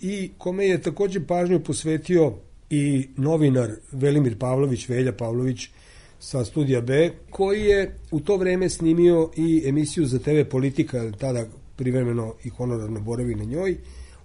i 0.00 0.30
kome 0.38 0.66
je 0.66 0.82
takođe 0.82 1.26
pažnju 1.26 1.60
posvetio 1.60 2.34
i 2.70 3.08
novinar 3.16 3.70
Velimir 3.92 4.38
Pavlović, 4.38 4.88
Velja 4.88 5.12
Pavlović 5.12 5.68
sa 6.18 6.44
studija 6.44 6.80
B, 6.80 7.10
koji 7.30 7.64
je 7.64 7.96
u 8.10 8.20
to 8.20 8.36
vreme 8.36 8.68
snimio 8.68 9.30
i 9.36 9.62
emisiju 9.66 10.06
za 10.06 10.18
TV 10.18 10.44
Politika, 10.50 11.12
tada 11.18 11.46
privremeno 11.76 12.34
i 12.44 12.48
honorarno 12.48 13.00
boravi 13.00 13.34
na 13.34 13.44
njoj, 13.44 13.76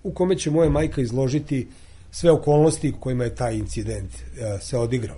u 0.04 0.12
kome 0.12 0.38
će 0.38 0.52
moja 0.52 0.70
majka 0.70 1.02
izložiti 1.02 1.68
sve 2.16 2.32
okolnosti 2.32 2.94
kojima 3.00 3.24
je 3.24 3.36
taj 3.36 3.56
incident 3.56 4.12
e, 4.14 4.60
se 4.62 4.78
odigrao. 4.78 5.18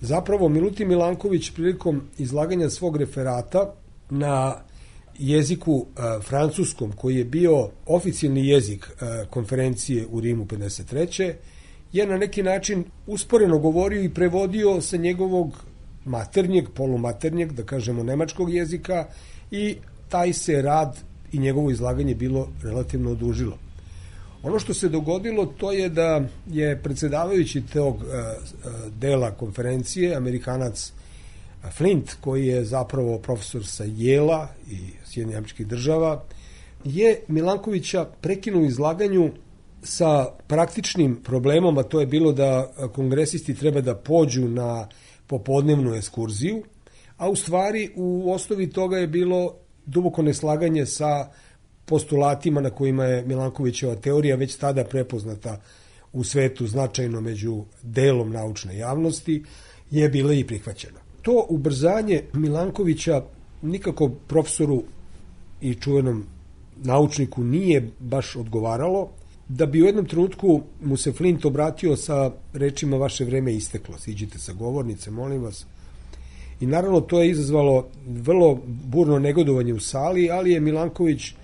Zapravo, 0.00 0.48
Milutin 0.48 0.88
Milanković 0.88 1.50
prilikom 1.50 2.02
izlaganja 2.18 2.70
svog 2.70 2.96
referata 2.96 3.74
na 4.10 4.56
jeziku 5.18 5.86
e, 5.86 6.20
francuskom, 6.22 6.92
koji 6.92 7.16
je 7.16 7.24
bio 7.24 7.70
oficijalni 7.86 8.48
jezik 8.48 8.86
e, 8.90 9.26
konferencije 9.30 10.06
u 10.10 10.20
Rimu 10.20 10.44
53. 10.44 11.32
je 11.92 12.06
na 12.06 12.18
neki 12.18 12.42
način 12.42 12.84
usporeno 13.06 13.58
govorio 13.58 14.02
i 14.02 14.14
prevodio 14.14 14.80
sa 14.80 14.96
njegovog 14.96 15.56
maternjeg, 16.04 16.68
polumaternjeg, 16.74 17.52
da 17.52 17.62
kažemo 17.62 18.02
nemačkog 18.02 18.54
jezika 18.54 19.06
i 19.50 19.76
taj 20.08 20.32
se 20.32 20.62
rad 20.62 20.98
i 21.32 21.38
njegovo 21.38 21.70
izlaganje 21.70 22.14
bilo 22.14 22.48
relativno 22.62 23.10
odužilo. 23.10 23.61
Ono 24.42 24.58
što 24.58 24.74
se 24.74 24.88
dogodilo 24.88 25.46
to 25.46 25.72
je 25.72 25.88
da 25.88 26.22
je 26.50 26.82
predsedavajući 26.82 27.62
tog 27.72 27.96
uh, 27.96 28.02
dela 28.98 29.30
konferencije, 29.30 30.16
Amerikanac 30.16 30.92
Flint, 31.76 32.12
koji 32.20 32.46
je 32.46 32.64
zapravo 32.64 33.18
profesor 33.18 33.66
sa 33.66 33.84
Jela 33.86 34.48
i 34.70 34.78
Sjedinjamčkih 35.04 35.66
država, 35.66 36.24
je 36.84 37.20
Milankovića 37.28 38.04
prekinuo 38.20 38.64
izlaganju 38.64 39.30
sa 39.82 40.26
praktičnim 40.46 41.16
problemom, 41.24 41.78
a 41.78 41.82
to 41.82 42.00
je 42.00 42.06
bilo 42.06 42.32
da 42.32 42.72
kongresisti 42.94 43.54
treba 43.54 43.80
da 43.80 43.94
pođu 43.94 44.48
na 44.48 44.88
popodnevnu 45.26 45.94
eskurziju, 45.94 46.62
a 47.16 47.28
u 47.28 47.36
stvari 47.36 47.90
u 47.96 48.32
osnovi 48.32 48.70
toga 48.70 48.98
je 48.98 49.06
bilo 49.06 49.54
duboko 49.86 50.22
neslaganje 50.22 50.86
sa 50.86 51.30
postulatima 51.84 52.60
na 52.60 52.70
kojima 52.70 53.04
je 53.04 53.24
Milankovićeva 53.26 53.94
teorija 53.94 54.36
već 54.36 54.56
tada 54.56 54.84
prepoznata 54.84 55.60
u 56.12 56.24
svetu 56.24 56.66
značajno 56.66 57.20
među 57.20 57.64
delom 57.82 58.30
naučne 58.30 58.76
javnosti, 58.76 59.42
je 59.90 60.08
bila 60.08 60.32
i 60.34 60.44
prihvaćena. 60.44 60.98
To 61.22 61.46
ubrzanje 61.48 62.22
Milankovića 62.32 63.22
nikako 63.62 64.08
profesoru 64.08 64.82
i 65.60 65.74
čuvenom 65.74 66.26
naučniku 66.76 67.44
nije 67.44 67.90
baš 67.98 68.36
odgovaralo, 68.36 69.10
da 69.48 69.66
bi 69.66 69.82
u 69.82 69.86
jednom 69.86 70.06
trenutku 70.06 70.62
mu 70.82 70.96
se 70.96 71.12
Flint 71.12 71.44
obratio 71.44 71.96
sa 71.96 72.30
rečima 72.52 72.96
vaše 72.96 73.24
vreme 73.24 73.54
isteklo, 73.54 73.98
siđite 73.98 74.38
sa 74.38 74.52
govornice, 74.52 75.10
molim 75.10 75.42
vas. 75.42 75.66
I 76.60 76.66
naravno 76.66 77.00
to 77.00 77.22
je 77.22 77.30
izazvalo 77.30 77.88
vrlo 78.06 78.58
burno 78.66 79.18
negodovanje 79.18 79.74
u 79.74 79.80
sali, 79.80 80.30
ali 80.30 80.52
je 80.52 80.60
Milanković 80.60 81.34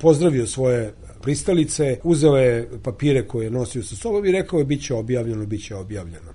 pozdravio 0.00 0.46
svoje 0.46 0.94
pristalice, 1.22 1.98
uzeo 2.02 2.36
je 2.36 2.68
papire 2.82 3.26
koje 3.28 3.44
je 3.44 3.50
nosio 3.50 3.82
sa 3.82 3.96
sobom 3.96 4.26
i 4.26 4.32
rekao 4.32 4.58
je 4.58 4.64
biće 4.64 4.94
objavljeno, 4.94 5.46
biće 5.46 5.74
objavljeno. 5.74 6.32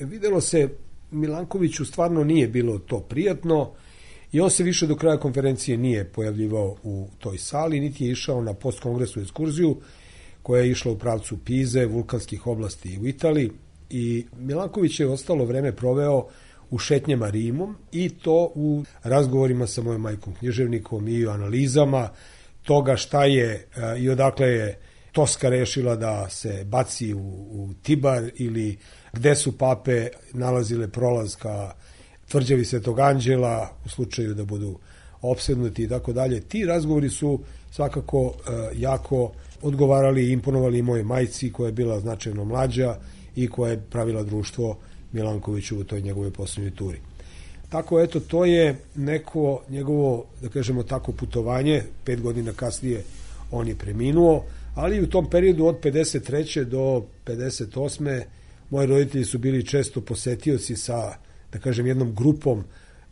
Videlo 0.00 0.40
se 0.40 0.68
Milankoviću 1.10 1.84
stvarno 1.84 2.24
nije 2.24 2.48
bilo 2.48 2.78
to 2.78 3.00
prijatno 3.00 3.72
i 4.32 4.40
on 4.40 4.50
se 4.50 4.62
više 4.62 4.86
do 4.86 4.96
kraja 4.96 5.16
konferencije 5.16 5.78
nije 5.78 6.04
pojavljivao 6.04 6.76
u 6.82 7.08
toj 7.18 7.38
sali, 7.38 7.80
niti 7.80 8.04
je 8.04 8.12
išao 8.12 8.42
na 8.42 8.54
postkongresnu 8.54 9.22
ekskurziju 9.22 9.76
koja 10.42 10.62
je 10.62 10.70
išla 10.70 10.92
u 10.92 10.98
pravcu 10.98 11.38
Pize, 11.44 11.86
vulkanskih 11.86 12.46
oblasti 12.46 12.98
u 12.98 13.06
Italiji 13.06 13.50
i 13.90 14.24
Milanković 14.38 15.00
je 15.00 15.06
ostalo 15.06 15.44
vreme 15.44 15.76
proveo 15.76 16.26
u 16.70 16.78
šetnjama 16.78 17.30
Rimom 17.30 17.76
i 17.92 18.08
to 18.08 18.52
u 18.54 18.84
razgovorima 19.02 19.66
sa 19.66 19.82
mojom 19.82 20.00
majkom 20.00 20.34
književnikom 20.34 21.08
i 21.08 21.26
u 21.26 21.30
analizama 21.30 22.10
toga 22.66 22.96
šta 22.96 23.24
je 23.24 23.52
e, 23.52 23.98
i 23.98 24.10
odakle 24.10 24.46
je 24.46 24.78
Toska 25.12 25.48
rešila 25.48 25.96
da 25.96 26.28
se 26.28 26.64
baci 26.64 27.14
u, 27.14 27.18
u 27.50 27.74
Tibar 27.82 28.30
ili 28.34 28.78
gde 29.12 29.34
su 29.34 29.58
pape 29.58 30.08
nalazile 30.32 30.88
prolaz 30.88 31.36
ka 31.36 31.72
tvrđavi 32.28 32.64
Svetog 32.64 33.00
Anđela 33.00 33.68
u 33.84 33.88
slučaju 33.88 34.34
da 34.34 34.44
budu 34.44 34.78
opsednuti 35.22 35.82
i 35.82 35.88
tako 35.88 36.12
dalje. 36.12 36.40
Ti 36.40 36.64
razgovori 36.64 37.10
su 37.10 37.40
svakako 37.70 38.20
uh, 38.20 38.32
jako 38.74 39.32
odgovarali 39.62 40.26
i 40.26 40.32
imponovali 40.32 40.82
moje 40.82 41.04
majci 41.04 41.52
koja 41.52 41.66
je 41.66 41.72
bila 41.72 42.00
značajno 42.00 42.44
mlađa 42.44 42.98
i 43.36 43.48
koja 43.48 43.70
je 43.70 43.82
pravila 43.90 44.22
društvo 44.22 44.78
Milankoviću 45.12 45.78
u 45.78 45.84
toj 45.84 46.00
njegove 46.00 46.30
poslednjoj 46.30 46.74
turi. 46.74 47.00
Tako, 47.76 48.00
eto, 48.00 48.20
to 48.20 48.44
je 48.44 48.76
neko 48.94 49.62
njegovo, 49.68 50.24
da 50.42 50.48
kažemo 50.48 50.82
tako, 50.82 51.12
putovanje, 51.12 51.82
pet 52.04 52.20
godina 52.20 52.52
kasnije 52.52 53.02
on 53.50 53.68
je 53.68 53.74
preminuo, 53.76 54.44
ali 54.74 55.02
u 55.02 55.10
tom 55.10 55.30
periodu 55.30 55.66
od 55.66 55.80
53. 55.82 56.64
do 56.64 57.04
58. 57.26 58.22
moji 58.70 58.86
roditelji 58.86 59.24
su 59.24 59.38
bili 59.38 59.66
često 59.66 60.00
posetioci 60.00 60.76
sa, 60.76 61.14
da 61.52 61.58
kažem, 61.58 61.86
jednom 61.86 62.14
grupom 62.14 62.64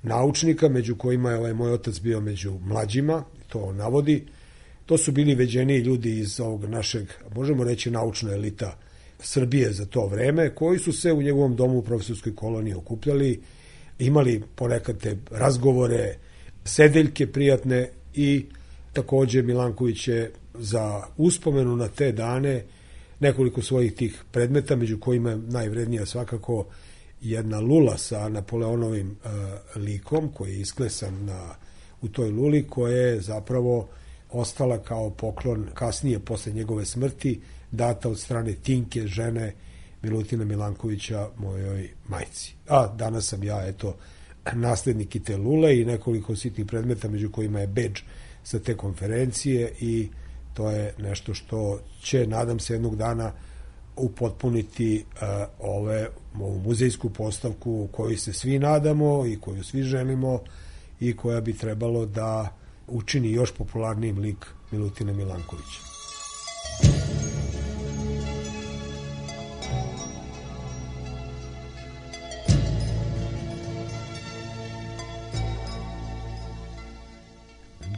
naučnika, 0.03 0.69
među 0.69 0.97
kojima 0.97 1.31
je 1.31 1.39
ovaj 1.39 1.53
moj 1.55 1.73
otac 1.73 2.01
bio 2.01 2.21
među 2.21 2.53
mlađima, 2.65 3.25
to 3.49 3.73
navodi. 3.73 4.25
To 4.87 4.99
su 4.99 5.13
bili 5.13 5.35
veđeni 5.35 5.79
ljudi 5.79 6.19
iz 6.19 6.41
ovog 6.41 6.65
našeg, 6.65 7.09
možemo 7.35 7.65
reći, 7.65 7.91
naučna 7.91 8.33
elita 8.33 8.79
Srbije 9.19 9.73
za 9.73 9.87
to 9.87 10.07
vreme, 10.07 10.55
koji 10.55 10.79
su 10.79 10.93
se 10.93 11.13
u 11.13 11.23
njegovom 11.23 11.57
domu 11.57 11.79
u 11.79 11.83
profesorskoj 11.83 12.35
koloniji 12.35 12.75
okupljali, 12.75 13.41
imali 13.99 14.43
ponekad 14.55 14.99
te 14.99 15.17
razgovore, 15.31 16.17
sedeljke 16.65 17.27
prijatne 17.27 17.91
i 18.15 18.45
takođe 18.93 19.43
Milanković 19.43 20.09
je 20.09 20.33
za 20.55 21.03
uspomenu 21.17 21.77
na 21.77 21.89
te 21.89 22.13
dane 22.13 22.65
nekoliko 23.21 23.63
svojih 23.63 23.95
tih 23.95 24.25
predmeta, 24.33 24.77
među 24.77 24.99
kojima 24.99 25.31
je 25.31 25.37
najvrednija 25.37 26.07
svakako 26.07 26.67
jedna 27.21 27.61
lula 27.61 27.99
sa 27.99 28.29
Napoleonovim 28.29 29.11
uh, 29.11 29.31
likom 29.83 30.29
koji 30.33 30.53
je 30.53 30.61
isklesan 30.61 31.25
na, 31.25 31.55
u 32.03 32.09
toj 32.09 32.31
luli 32.31 32.67
koja 32.69 32.97
je 32.97 33.21
zapravo 33.21 33.89
ostala 34.31 34.79
kao 34.79 35.11
poklon 35.11 35.67
kasnije 35.75 36.19
posle 36.19 36.53
njegove 36.53 36.85
smrti 36.85 37.41
data 37.71 38.09
od 38.09 38.21
strane 38.21 38.55
Tinke, 38.55 39.07
žene 39.07 39.53
Milutina 40.05 40.45
Milankovića, 40.45 41.29
mojoj 41.37 41.91
majci. 42.09 42.55
A 42.69 42.87
danas 42.87 43.29
sam 43.29 43.45
ja, 43.45 43.67
eto, 43.67 43.97
naslednik 44.53 45.17
i 45.17 45.21
te 45.21 45.37
lule 45.37 45.81
i 45.81 45.85
nekoliko 45.85 46.37
sitnih 46.37 46.67
predmeta, 46.67 47.09
među 47.09 47.31
kojima 47.31 47.61
je 47.61 47.67
bedž 47.67 48.01
sa 48.43 48.59
te 48.59 48.77
konferencije 48.77 49.73
i 49.81 50.09
to 50.55 50.71
je 50.71 50.95
nešto 50.99 51.35
što 51.35 51.81
će, 52.03 52.27
nadam 52.27 52.59
se, 52.59 52.75
jednog 52.75 52.97
dana 52.97 53.33
upotpuniti 53.97 55.05
uh, 55.15 55.21
ove, 55.59 56.09
ovu 56.41 56.59
muzejsku 56.59 57.11
postavku 57.11 57.73
u 57.73 57.89
kojoj 57.93 58.17
se 58.17 58.33
svi 58.33 58.59
nadamo 58.59 59.27
i 59.27 59.41
koju 59.41 59.65
svi 59.65 59.83
želimo 59.83 60.41
i 61.01 61.17
koja 61.17 61.41
bi 61.41 61.53
trebalo 61.53 62.07
da 62.07 62.57
učini 62.87 63.33
još 63.33 63.53
popularnijim 63.53 64.19
lik 64.19 64.47
Milutina 64.71 65.13
Milankovića. 65.13 65.94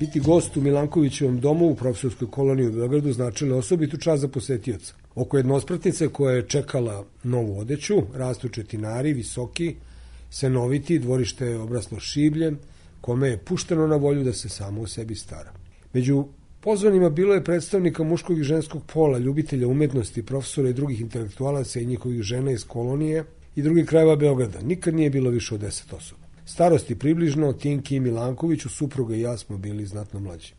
Biti 0.01 0.21
gost 0.21 0.57
u 0.57 0.61
Milankovićevom 0.61 1.41
domu 1.41 1.67
u 1.67 1.75
profesorskoj 1.75 2.31
koloniji 2.31 2.69
u 2.69 2.73
Beogradu 2.73 3.13
značilo 3.13 3.57
osobitu 3.57 3.97
čast 3.97 4.21
za 4.21 4.29
posetioca. 4.29 4.95
Oko 5.15 5.37
jednospratnice 5.37 6.09
koja 6.09 6.35
je 6.35 6.49
čekala 6.49 7.05
novu 7.23 7.59
odeću, 7.59 8.03
rastu 8.15 8.49
četinari, 8.49 9.13
visoki, 9.13 9.77
senoviti, 10.31 10.99
dvorište 10.99 11.47
je 11.47 11.59
obraslo 11.59 12.01
šibljem, 12.01 12.59
kome 13.01 13.29
je 13.29 13.39
pušteno 13.39 13.87
na 13.87 13.97
volju 13.97 14.25
da 14.25 14.33
se 14.33 14.49
samo 14.49 14.83
o 14.83 14.87
sebi 14.87 15.15
stara. 15.15 15.53
Među 15.93 16.25
pozvanima 16.61 17.11
bilo 17.11 17.35
je 17.35 17.45
predstavnika 17.45 18.03
muškog 18.03 18.39
i 18.39 18.43
ženskog 18.43 18.83
pola, 18.93 19.19
ljubitelja 19.19 19.69
umetnosti, 19.69 20.27
profesora 20.27 20.69
i 20.69 20.73
drugih 20.73 21.01
intelektualaca 21.01 21.81
i 21.81 21.87
njihovih 21.87 22.23
žena 22.23 22.51
iz 22.51 22.65
kolonije 22.65 23.25
i 23.57 23.63
drugih 23.63 23.87
krajeva 23.87 24.17
Beograda. 24.17 24.61
Nikad 24.61 24.95
nije 24.95 25.11
bilo 25.11 25.31
više 25.31 25.55
od 25.55 25.61
deset 25.61 25.93
osoba. 25.93 26.26
Starosti 26.47 26.95
približno, 26.95 27.53
Tinki 27.53 27.97
i 27.97 28.01
Milankoviću, 28.01 28.69
supruga 28.69 29.17
i 29.17 29.21
ja 29.21 29.37
smo 29.37 29.59
bili 29.59 29.87
znatno 29.87 30.21
mlađi. 30.21 30.53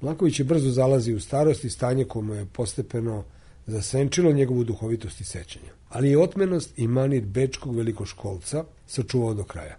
Milanković 0.00 0.40
je 0.40 0.44
brzo 0.44 0.70
zalazi 0.70 1.14
u 1.14 1.20
starosti, 1.20 1.70
stanje 1.70 2.04
kome 2.04 2.36
je 2.36 2.46
postepeno 2.46 3.24
zasenčilo 3.66 4.32
njegovu 4.32 4.64
duhovitost 4.64 5.20
i 5.20 5.24
sećanja. 5.24 5.72
Ali 5.88 6.10
je 6.10 6.18
otmenost 6.18 6.78
i 6.78 6.86
manir 6.86 7.24
bečkog 7.24 7.76
velikoškolca 7.76 8.64
sačuvao 8.86 9.34
do 9.34 9.44
kraja. 9.44 9.76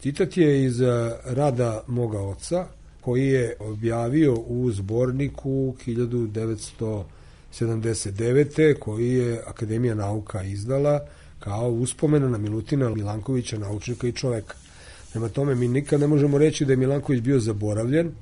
Citat 0.00 0.36
je 0.36 0.64
iz 0.64 0.80
eh, 0.80 0.86
rada 1.24 1.84
moga 1.86 2.20
oca, 2.20 2.66
koji 3.00 3.26
je 3.26 3.56
objavio 3.60 4.34
u 4.34 4.70
zborniku 4.70 5.74
1979. 5.86 8.78
koji 8.78 9.12
je 9.12 9.42
Akademija 9.46 9.94
nauka 9.94 10.42
izdala 10.42 11.06
kao 11.38 11.70
uspomena 11.70 12.28
na 12.28 12.38
Milutina 12.38 12.88
Milankovića, 12.88 13.58
naučnika 13.58 14.08
i 14.08 14.12
čoveka. 14.12 14.54
Prema 15.12 15.28
tome, 15.28 15.54
mi 15.54 15.68
nikad 15.68 16.00
ne 16.00 16.06
možemo 16.06 16.38
reći 16.38 16.64
da 16.64 16.72
je 16.72 16.76
Milanković 16.76 17.20
bio 17.20 17.40
zaboravljen, 17.40 18.12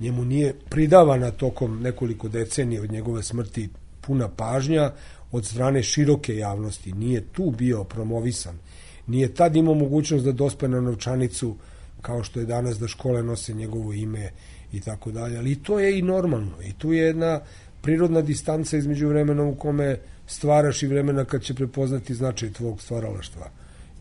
njemu 0.00 0.24
nije 0.24 0.54
pridavana 0.68 1.30
tokom 1.30 1.82
nekoliko 1.82 2.28
decenija 2.28 2.82
od 2.82 2.92
njegove 2.92 3.22
smrti 3.22 3.68
puna 4.00 4.28
pažnja 4.28 4.92
od 5.32 5.46
strane 5.46 5.82
široke 5.82 6.36
javnosti, 6.36 6.92
nije 6.92 7.20
tu 7.20 7.50
bio 7.50 7.84
promovisan, 7.84 8.58
nije 9.06 9.34
tad 9.34 9.56
imao 9.56 9.74
mogućnost 9.74 10.24
da 10.24 10.32
dospe 10.32 10.68
na 10.68 10.80
novčanicu 10.80 11.56
kao 12.02 12.22
što 12.22 12.40
je 12.40 12.46
danas 12.46 12.78
da 12.78 12.88
škole 12.88 13.22
nose 13.22 13.54
njegovo 13.54 13.92
ime 13.92 14.30
i 14.72 14.80
tako 14.80 15.10
dalje, 15.10 15.38
ali 15.38 15.56
to 15.56 15.78
je 15.78 15.98
i 15.98 16.02
normalno. 16.02 16.62
I 16.64 16.72
tu 16.72 16.92
je 16.92 17.04
jedna 17.04 17.40
prirodna 17.82 18.20
distanca 18.22 18.76
između 18.76 19.08
vremena 19.08 19.44
u 19.44 19.54
kome 19.54 19.98
stvaraš 20.28 20.82
i 20.82 20.86
vremena 20.86 21.24
kad 21.24 21.42
će 21.42 21.54
prepoznati 21.54 22.14
značaj 22.14 22.52
tvog 22.52 22.82
stvaralaštva, 22.82 23.50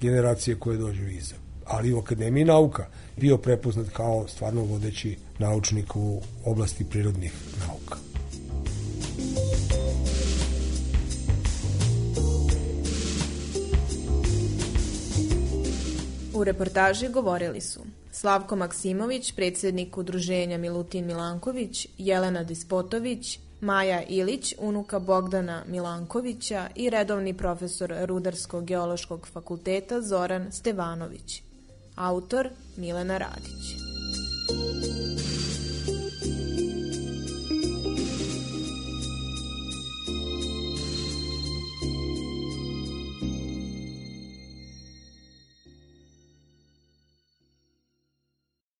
generacije 0.02 0.60
koje 0.60 0.78
dođu 0.78 1.08
iza. 1.08 1.36
Ali 1.66 1.94
u 1.94 2.00
Akademiji 2.00 2.46
nauka 2.46 2.86
bio 3.18 3.38
prepoznat 3.38 3.90
kao 3.90 4.28
stvarno 4.28 4.62
vodeći 4.62 5.18
naučnik 5.40 5.96
u 5.96 6.22
oblasti 6.46 6.86
prirodnih 6.86 7.34
nauka. 7.68 7.98
U 16.34 16.44
reportaži 16.44 17.08
govorili 17.08 17.62
su 17.62 17.80
Slavko 18.12 18.56
Maksimović, 18.56 19.32
predsjednik 19.32 19.98
udruženja 19.98 20.58
Milutin 20.58 21.06
Milanković, 21.06 21.88
Jelena 21.98 22.44
Dispotović, 22.44 23.40
Maja 23.62 24.04
Ilić, 24.04 24.54
unuka 24.60 25.00
Bogdana 25.00 25.64
Milankovića 25.68 26.68
i 26.76 26.90
redovni 26.90 27.34
profesor 27.34 27.94
Rudarsko-geološkog 28.06 29.28
fakulteta 29.28 30.02
Zoran 30.02 30.52
Stevanović. 30.52 31.44
Autor 31.96 32.50
Milena 32.78 33.18
Radić. 33.18 33.97